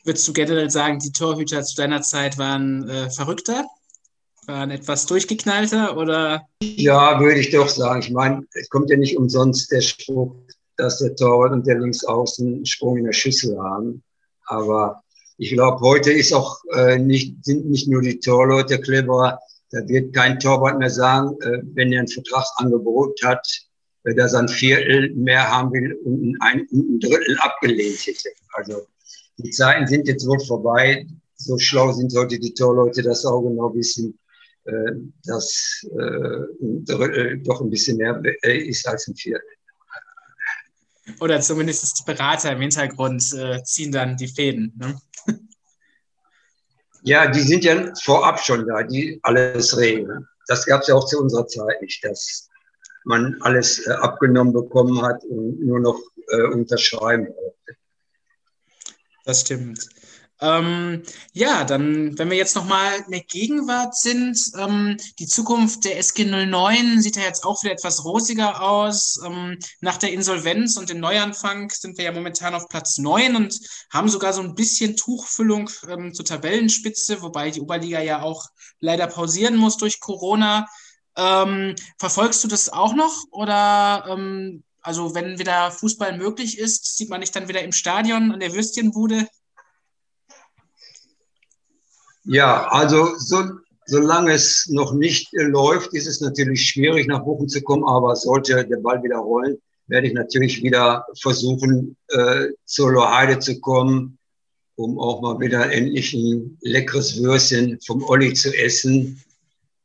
Würdest 0.04 0.28
du 0.28 0.32
generell 0.32 0.70
sagen, 0.70 1.00
die 1.00 1.10
Torhüter 1.10 1.64
zu 1.64 1.74
deiner 1.74 2.00
Zeit 2.00 2.38
waren 2.38 2.88
äh, 2.88 3.10
verrückter? 3.10 3.64
Waren 4.46 4.70
etwas 4.70 5.06
durchgeknallter 5.06 5.96
oder? 5.96 6.46
Ja, 6.62 7.18
würde 7.18 7.40
ich 7.40 7.50
doch 7.50 7.68
sagen. 7.68 8.02
Ich 8.02 8.12
meine, 8.12 8.46
es 8.52 8.68
kommt 8.68 8.88
ja 8.90 8.96
nicht 8.96 9.16
umsonst 9.16 9.72
der 9.72 9.80
Spruch, 9.80 10.36
dass 10.76 10.98
der 10.98 11.14
Torwart 11.16 11.52
und 11.52 11.66
der 11.66 11.78
Linksaußen 11.78 12.46
einen 12.46 12.66
Sprung 12.66 12.98
in 12.98 13.04
der 13.04 13.12
Schüssel 13.12 13.58
haben. 13.58 14.02
Aber 14.46 15.02
ich 15.38 15.50
glaube, 15.50 15.80
heute 15.80 16.12
ist 16.12 16.32
auch 16.32 16.60
äh, 16.74 16.98
nicht, 16.98 17.44
sind 17.44 17.66
nicht 17.66 17.88
nur 17.88 18.02
die 18.02 18.20
Torleute 18.20 18.80
cleverer. 18.80 19.38
Da 19.70 19.86
wird 19.88 20.14
kein 20.14 20.38
Torwart 20.38 20.78
mehr 20.78 20.90
sagen, 20.90 21.36
äh, 21.42 21.62
wenn 21.74 21.92
er 21.92 22.00
ein 22.00 22.08
Vertragsangebot 22.08 23.20
hat, 23.22 23.46
äh, 24.04 24.14
dass 24.14 24.32
er 24.32 24.40
ein 24.40 24.48
Viertel 24.48 25.14
mehr 25.14 25.50
haben 25.50 25.72
will 25.72 25.94
und 26.04 26.36
ein, 26.40 26.66
ein 26.72 27.00
Drittel 27.00 27.36
abgelehnt 27.38 27.98
hätte. 28.06 28.30
Also 28.54 28.86
die 29.38 29.50
Zeiten 29.50 29.86
sind 29.86 30.08
jetzt 30.08 30.26
wohl 30.26 30.40
vorbei. 30.40 31.06
So 31.36 31.58
schlau 31.58 31.92
sind 31.92 32.14
heute 32.16 32.38
die 32.38 32.54
Torleute, 32.54 33.02
dass 33.02 33.26
auch 33.26 33.42
genau 33.42 33.74
wissen, 33.74 34.18
äh, 34.64 34.92
dass 35.24 35.86
äh, 35.92 36.64
ein 36.64 36.84
Drittel 36.84 37.42
doch 37.42 37.60
ein 37.60 37.68
bisschen 37.68 37.98
mehr 37.98 38.20
ist 38.42 38.88
als 38.88 39.06
ein 39.08 39.16
Viertel. 39.16 39.55
Oder 41.20 41.40
zumindest 41.40 41.98
die 41.98 42.04
Berater 42.04 42.52
im 42.52 42.60
Hintergrund 42.60 43.32
äh, 43.34 43.62
ziehen 43.62 43.92
dann 43.92 44.16
die 44.16 44.28
Fäden. 44.28 44.72
Ne? 44.76 45.00
Ja, 47.02 47.30
die 47.30 47.40
sind 47.40 47.64
ja 47.64 47.92
vorab 48.02 48.40
schon 48.40 48.66
da, 48.66 48.82
die 48.82 49.20
alles 49.22 49.76
regeln. 49.76 50.26
Das 50.48 50.66
gab 50.66 50.82
es 50.82 50.88
ja 50.88 50.96
auch 50.96 51.06
zu 51.06 51.20
unserer 51.20 51.46
Zeit 51.46 51.80
nicht, 51.80 52.04
dass 52.04 52.48
man 53.04 53.36
alles 53.42 53.86
äh, 53.86 53.92
abgenommen 53.92 54.52
bekommen 54.52 55.00
hat 55.02 55.22
und 55.24 55.64
nur 55.64 55.78
noch 55.78 56.00
äh, 56.28 56.42
unterschreiben 56.48 57.26
brauchte. 57.26 57.76
Das 59.24 59.42
stimmt. 59.42 59.88
Ähm, 60.40 61.02
ja, 61.32 61.64
dann, 61.64 62.18
wenn 62.18 62.28
wir 62.28 62.36
jetzt 62.36 62.56
nochmal 62.56 62.96
in 63.06 63.10
der 63.10 63.22
Gegenwart 63.22 63.96
sind, 63.96 64.38
ähm, 64.58 64.98
die 65.18 65.26
Zukunft 65.26 65.84
der 65.84 65.98
SG09 65.98 67.00
sieht 67.00 67.16
ja 67.16 67.22
jetzt 67.22 67.44
auch 67.44 67.62
wieder 67.62 67.72
etwas 67.72 68.04
rosiger 68.04 68.60
aus. 68.62 69.18
Ähm, 69.24 69.58
nach 69.80 69.96
der 69.96 70.12
Insolvenz 70.12 70.76
und 70.76 70.90
dem 70.90 71.00
Neuanfang 71.00 71.70
sind 71.70 71.96
wir 71.96 72.04
ja 72.04 72.12
momentan 72.12 72.54
auf 72.54 72.68
Platz 72.68 72.98
9 72.98 73.34
und 73.34 73.58
haben 73.90 74.10
sogar 74.10 74.34
so 74.34 74.42
ein 74.42 74.54
bisschen 74.54 74.96
Tuchfüllung 74.96 75.70
ähm, 75.88 76.12
zur 76.12 76.26
Tabellenspitze, 76.26 77.22
wobei 77.22 77.50
die 77.50 77.62
Oberliga 77.62 78.02
ja 78.02 78.20
auch 78.20 78.44
leider 78.80 79.06
pausieren 79.06 79.56
muss 79.56 79.78
durch 79.78 80.00
Corona. 80.00 80.66
Ähm, 81.16 81.74
verfolgst 81.98 82.44
du 82.44 82.48
das 82.48 82.68
auch 82.68 82.94
noch 82.94 83.24
oder 83.30 84.04
ähm, 84.10 84.62
also 84.82 85.14
wenn 85.14 85.38
wieder 85.38 85.70
Fußball 85.70 86.16
möglich 86.16 86.58
ist, 86.58 86.96
sieht 86.96 87.08
man 87.08 87.22
dich 87.22 87.32
dann 87.32 87.48
wieder 87.48 87.62
im 87.62 87.72
Stadion 87.72 88.32
an 88.32 88.40
der 88.40 88.52
Würstchenbude? 88.52 89.26
Ja, 92.26 92.66
also 92.68 93.16
so, 93.18 93.44
solange 93.86 94.32
es 94.32 94.66
noch 94.68 94.92
nicht 94.92 95.28
läuft, 95.32 95.94
ist 95.94 96.08
es 96.08 96.20
natürlich 96.20 96.64
schwierig, 96.64 97.06
nach 97.06 97.24
Bochum 97.24 97.48
zu 97.48 97.62
kommen. 97.62 97.84
Aber 97.84 98.16
sollte 98.16 98.66
der 98.66 98.78
Ball 98.78 99.02
wieder 99.02 99.18
rollen, 99.18 99.58
werde 99.86 100.08
ich 100.08 100.12
natürlich 100.12 100.62
wieder 100.62 101.06
versuchen, 101.20 101.96
äh, 102.08 102.48
zur 102.64 102.92
Loheide 102.92 103.38
zu 103.38 103.60
kommen, 103.60 104.18
um 104.74 104.98
auch 104.98 105.22
mal 105.22 105.38
wieder 105.38 105.70
endlich 105.70 106.12
ein 106.14 106.58
leckeres 106.62 107.22
Würstchen 107.22 107.78
vom 107.86 108.02
Olli 108.02 108.34
zu 108.34 108.52
essen 108.52 109.22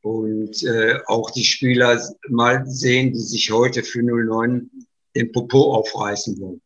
und 0.01 0.63
äh, 0.63 0.99
auch 1.05 1.29
die 1.29 1.43
Spieler 1.43 2.01
mal 2.27 2.65
sehen, 2.65 3.13
die 3.13 3.19
sich 3.19 3.51
heute 3.51 3.83
für 3.83 4.01
09 4.01 4.69
den 5.15 5.31
Popo 5.31 5.75
aufreißen 5.75 6.39
wollen. 6.39 6.61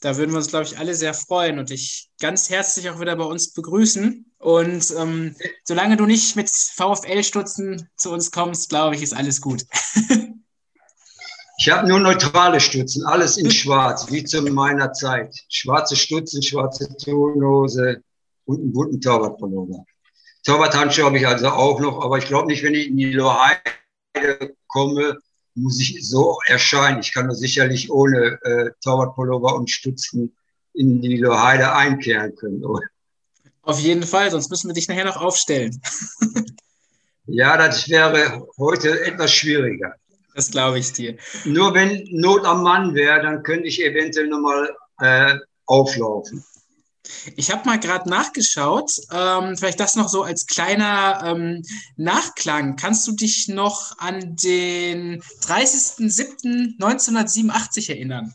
Da 0.00 0.16
würden 0.16 0.30
wir 0.30 0.38
uns, 0.38 0.48
glaube 0.48 0.64
ich, 0.64 0.78
alle 0.78 0.94
sehr 0.94 1.12
freuen 1.12 1.58
und 1.58 1.70
dich 1.70 2.08
ganz 2.20 2.48
herzlich 2.48 2.88
auch 2.88 3.00
wieder 3.00 3.16
bei 3.16 3.24
uns 3.24 3.52
begrüßen. 3.52 4.32
Und 4.38 4.94
ähm, 4.98 5.36
solange 5.64 5.96
du 5.96 6.06
nicht 6.06 6.36
mit 6.36 6.48
VfL-Stutzen 6.48 7.88
zu 7.96 8.10
uns 8.10 8.30
kommst, 8.30 8.70
glaube 8.70 8.96
ich, 8.96 9.02
ist 9.02 9.12
alles 9.12 9.42
gut. 9.42 9.66
ich 11.58 11.70
habe 11.70 11.86
nur 11.86 12.00
neutrale 12.00 12.60
Stutzen, 12.60 13.04
alles 13.04 13.36
in 13.36 13.50
schwarz, 13.50 14.10
wie 14.10 14.24
zu 14.24 14.40
meiner 14.42 14.92
Zeit. 14.94 15.34
Schwarze 15.50 15.96
Stutzen, 15.96 16.42
schwarze 16.42 16.88
Tonhose 16.96 18.02
und 18.46 18.60
einen 18.60 18.72
bunten 18.72 19.00
Torwartpullover. 19.02 19.84
Torwarthandschuhe 20.44 21.04
habe 21.04 21.18
ich 21.18 21.26
also 21.26 21.48
auch 21.48 21.78
noch, 21.78 22.02
aber 22.02 22.16
ich 22.16 22.26
glaube 22.26 22.46
nicht, 22.46 22.62
wenn 22.62 22.74
ich 22.74 22.88
in 22.88 22.96
die 22.96 23.12
Loheide 23.12 23.60
komme, 24.66 25.18
muss 25.54 25.80
ich 25.80 26.08
so 26.08 26.38
erscheinen. 26.46 27.00
Ich 27.00 27.12
kann 27.12 27.26
nur 27.26 27.34
sicherlich 27.34 27.90
ohne 27.90 28.38
äh, 28.42 28.70
Torwartpullover 28.82 29.54
und 29.54 29.70
Stutzen 29.70 30.36
in 30.74 31.00
die 31.00 31.16
Loheide 31.16 31.72
einkehren 31.72 32.34
können. 32.36 32.62
Auf 33.62 33.78
jeden 33.78 34.04
Fall, 34.04 34.30
sonst 34.30 34.50
müssen 34.50 34.68
wir 34.68 34.74
dich 34.74 34.88
nachher 34.88 35.04
noch 35.04 35.20
aufstellen. 35.20 35.80
ja, 37.26 37.56
das 37.56 37.88
wäre 37.88 38.46
heute 38.58 39.04
etwas 39.04 39.32
schwieriger. 39.32 39.94
Das 40.34 40.50
glaube 40.50 40.78
ich 40.78 40.92
dir. 40.92 41.16
Nur 41.44 41.74
wenn 41.74 42.04
Not 42.10 42.44
am 42.44 42.62
Mann 42.62 42.94
wäre, 42.94 43.20
dann 43.22 43.42
könnte 43.42 43.66
ich 43.66 43.84
eventuell 43.84 44.28
nochmal 44.28 44.74
äh, 45.00 45.36
auflaufen. 45.66 46.44
Ich 47.36 47.50
habe 47.50 47.66
mal 47.66 47.78
gerade 47.78 48.08
nachgeschaut, 48.08 48.92
ähm, 49.12 49.54
vielleicht 49.56 49.80
das 49.80 49.96
noch 49.96 50.08
so 50.08 50.22
als 50.22 50.46
kleiner 50.46 51.20
ähm, 51.24 51.62
Nachklang. 51.96 52.76
Kannst 52.76 53.06
du 53.06 53.12
dich 53.12 53.48
noch 53.48 53.98
an 53.98 54.36
den 54.36 55.22
30.07.1987 55.22 57.90
erinnern? 57.90 58.34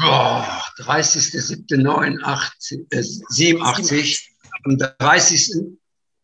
Oh, 0.00 0.42
30.07.87. 0.78 2.86
Äh, 2.90 3.04
am 4.64 4.78
30. 4.78 5.50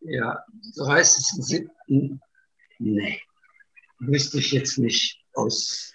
Ja, 0.01 0.43
30.07. 0.77 2.19
Nee, 2.79 3.21
wüsste 3.99 4.39
ich 4.39 4.51
jetzt 4.51 4.77
nicht. 4.77 5.17
Aus, 5.33 5.93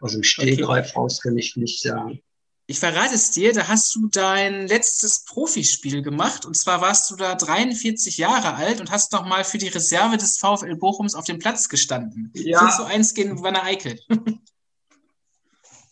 aus 0.00 0.12
dem 0.12 0.22
Stehgreif 0.22 0.90
okay. 0.90 0.98
raus 0.98 1.20
kann 1.20 1.38
ich 1.38 1.56
nicht 1.56 1.80
sagen. 1.80 2.20
Ich 2.66 2.78
verrate 2.78 3.14
es 3.14 3.30
dir, 3.30 3.52
da 3.52 3.68
hast 3.68 3.94
du 3.94 4.08
dein 4.08 4.66
letztes 4.66 5.24
Profispiel 5.26 6.00
gemacht 6.00 6.46
und 6.46 6.56
zwar 6.56 6.80
warst 6.80 7.10
du 7.10 7.16
da 7.16 7.34
43 7.34 8.16
Jahre 8.16 8.54
alt 8.54 8.80
und 8.80 8.90
hast 8.90 9.12
noch 9.12 9.26
mal 9.26 9.44
für 9.44 9.58
die 9.58 9.68
Reserve 9.68 10.16
des 10.16 10.38
VfL 10.38 10.76
Bochums 10.76 11.14
auf 11.14 11.26
dem 11.26 11.38
Platz 11.38 11.68
gestanden. 11.68 12.32
Ja. 12.34 12.60
4 12.60 12.76
zu 12.76 12.84
1 12.84 13.12
gegen 13.12 13.42
Wanne 13.42 13.62
Eickel. 13.62 14.00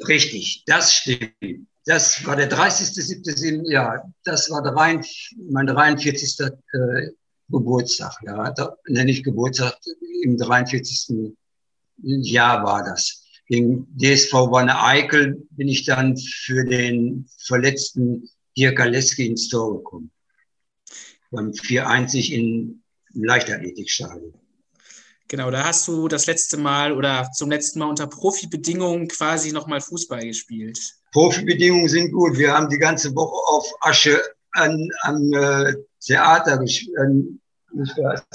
Richtig, 0.08 0.64
das 0.66 0.94
stimmt. 0.94 1.68
Das 1.84 2.24
war 2.24 2.36
der 2.36 2.50
30.07. 2.50 3.70
Ja, 3.70 4.02
das 4.24 4.48
war 4.50 4.62
der 4.62 4.74
rein, 4.74 5.04
mein 5.50 5.66
43. 5.66 6.40
Äh, 6.40 7.10
Geburtstag. 7.48 8.14
Ja, 8.22 8.50
da, 8.52 8.76
nenne 8.86 9.10
ich 9.10 9.22
Geburtstag, 9.22 9.76
im 10.22 10.38
43. 10.38 11.34
Jahr 11.98 12.64
war 12.64 12.82
das 12.82 13.21
gegen 13.46 13.86
DSV 13.96 14.32
Wanne 14.32 14.82
Eickel 14.82 15.46
bin 15.50 15.68
ich 15.68 15.84
dann 15.84 16.16
für 16.16 16.64
den 16.64 17.28
verletzten 17.38 18.28
Dirk 18.56 18.80
Aleski 18.80 19.26
ins 19.26 19.48
Tor 19.48 19.78
gekommen. 19.78 20.10
Beim 21.30 21.50
4-1 21.50 22.32
in, 22.32 22.82
Leichtathletikstadion. 23.14 24.34
Genau, 25.28 25.50
da 25.50 25.64
hast 25.64 25.88
du 25.88 26.08
das 26.08 26.26
letzte 26.26 26.56
Mal 26.56 26.92
oder 26.92 27.30
zum 27.32 27.50
letzten 27.50 27.78
Mal 27.78 27.86
unter 27.86 28.06
Profibedingungen 28.06 29.08
quasi 29.08 29.52
nochmal 29.52 29.80
Fußball 29.80 30.20
gespielt. 30.26 30.78
Profibedingungen 31.12 31.88
sind 31.88 32.12
gut. 32.12 32.36
Wir 32.36 32.52
haben 32.52 32.68
die 32.68 32.78
ganze 32.78 33.14
Woche 33.14 33.36
auf 33.54 33.66
Asche 33.80 34.20
an, 34.52 34.88
am 35.02 35.32
äh, 35.32 35.74
Theater 36.00 36.58
gespielt. 36.58 36.98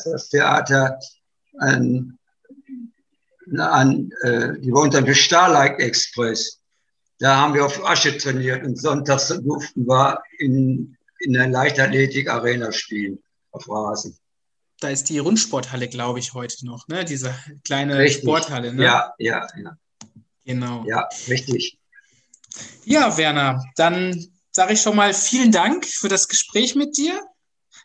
Das 0.05 0.29
Theater 0.29 0.99
an 1.59 2.16
an, 3.57 4.11
äh, 4.21 4.59
die 4.59 4.71
unter 4.71 5.01
dem 5.01 5.13
Starlight 5.13 5.79
Express. 5.79 6.59
Da 7.19 7.35
haben 7.35 7.53
wir 7.53 7.65
auf 7.65 7.83
Asche 7.85 8.17
trainiert 8.17 8.63
und 8.63 8.79
sonntags 8.79 9.27
durften 9.27 9.87
wir 9.87 10.21
in, 10.39 10.95
in 11.19 11.33
der 11.33 11.47
Leichtathletik-Arena 11.47 12.71
spielen, 12.71 13.19
auf 13.51 13.67
Rasen. 13.69 14.17
Da 14.79 14.89
ist 14.89 15.09
die 15.09 15.17
Rundsporthalle, 15.17 15.87
glaube 15.87 16.19
ich, 16.19 16.33
heute 16.33 16.65
noch, 16.65 16.87
ne? 16.87 17.03
Diese 17.03 17.33
kleine 17.63 17.97
richtig. 17.97 18.23
Sporthalle, 18.23 18.73
ne? 18.73 18.83
Ja, 18.83 19.13
ja, 19.17 19.47
ja. 19.57 19.77
Genau. 20.45 20.85
Ja, 20.87 21.09
richtig. 21.27 21.79
Ja, 22.85 23.17
Werner, 23.17 23.63
dann 23.75 24.27
sage 24.51 24.73
ich 24.73 24.81
schon 24.81 24.95
mal 24.95 25.13
vielen 25.13 25.51
Dank 25.51 25.85
für 25.85 26.07
das 26.07 26.27
Gespräch 26.27 26.75
mit 26.75 26.97
dir. 26.97 27.19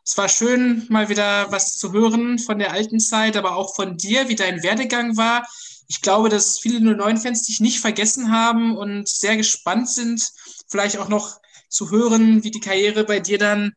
Es 0.05 0.17
war 0.17 0.29
schön, 0.29 0.85
mal 0.89 1.09
wieder 1.09 1.51
was 1.53 1.77
zu 1.77 1.93
hören 1.93 2.39
von 2.39 2.59
der 2.59 2.73
alten 2.73 2.99
Zeit, 2.99 3.37
aber 3.37 3.57
auch 3.57 3.75
von 3.75 3.97
dir, 3.97 4.29
wie 4.29 4.35
dein 4.35 4.63
Werdegang 4.63 5.17
war. 5.17 5.47
Ich 5.89 6.01
glaube, 6.01 6.29
dass 6.29 6.59
viele 6.59 6.79
09-Fans 6.79 7.45
dich 7.45 7.61
nicht 7.61 7.79
vergessen 7.79 8.33
haben 8.33 8.77
und 8.77 9.09
sehr 9.09 9.37
gespannt 9.37 9.89
sind, 9.89 10.33
vielleicht 10.69 10.99
auch 10.99 11.09
noch 11.09 11.41
zu 11.69 11.91
hören, 11.91 12.43
wie 12.43 12.51
die 12.51 12.61
Karriere 12.61 13.05
bei 13.05 13.21
dir 13.21 13.39
dann 13.39 13.75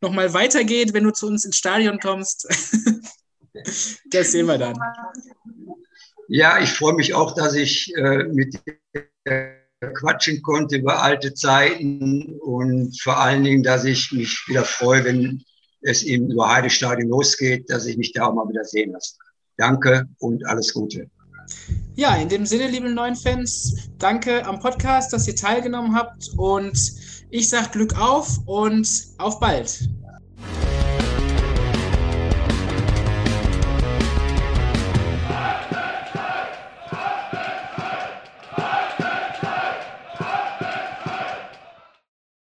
nochmal 0.00 0.34
weitergeht, 0.34 0.92
wenn 0.92 1.04
du 1.04 1.12
zu 1.12 1.26
uns 1.26 1.44
ins 1.44 1.56
Stadion 1.56 1.98
kommst. 1.98 2.46
das 4.10 4.32
sehen 4.32 4.46
wir 4.46 4.58
dann. 4.58 4.76
Ja, 6.28 6.60
ich 6.60 6.70
freue 6.70 6.94
mich 6.94 7.14
auch, 7.14 7.34
dass 7.34 7.54
ich 7.54 7.92
äh, 7.96 8.24
mit 8.24 8.54
dir 8.66 9.60
quatschen 9.94 10.42
konnte 10.42 10.76
über 10.76 11.02
alte 11.02 11.34
Zeiten 11.34 12.38
und 12.40 13.00
vor 13.00 13.18
allen 13.18 13.44
Dingen, 13.44 13.62
dass 13.62 13.84
ich 13.84 14.12
mich 14.12 14.46
wieder 14.46 14.64
freue, 14.64 15.04
wenn 15.04 15.44
es 15.84 16.02
im 16.02 16.28
Heidestadion 16.40 17.08
losgeht, 17.08 17.70
dass 17.70 17.86
ich 17.86 17.96
mich 17.96 18.12
da 18.12 18.26
auch 18.26 18.34
mal 18.34 18.48
wieder 18.48 18.64
sehen 18.64 18.92
lasse. 18.92 19.14
Danke 19.56 20.08
und 20.18 20.44
alles 20.46 20.72
Gute. 20.72 21.08
Ja, 21.94 22.16
in 22.16 22.28
dem 22.28 22.46
Sinne, 22.46 22.68
liebe 22.68 22.88
neuen 22.88 23.14
Fans, 23.14 23.88
danke 23.98 24.44
am 24.46 24.58
Podcast, 24.58 25.12
dass 25.12 25.28
ihr 25.28 25.36
teilgenommen 25.36 25.94
habt 25.94 26.30
und 26.36 26.76
ich 27.30 27.48
sage 27.48 27.68
Glück 27.70 27.98
auf 28.00 28.38
und 28.46 28.88
auf 29.18 29.38
bald. 29.38 29.88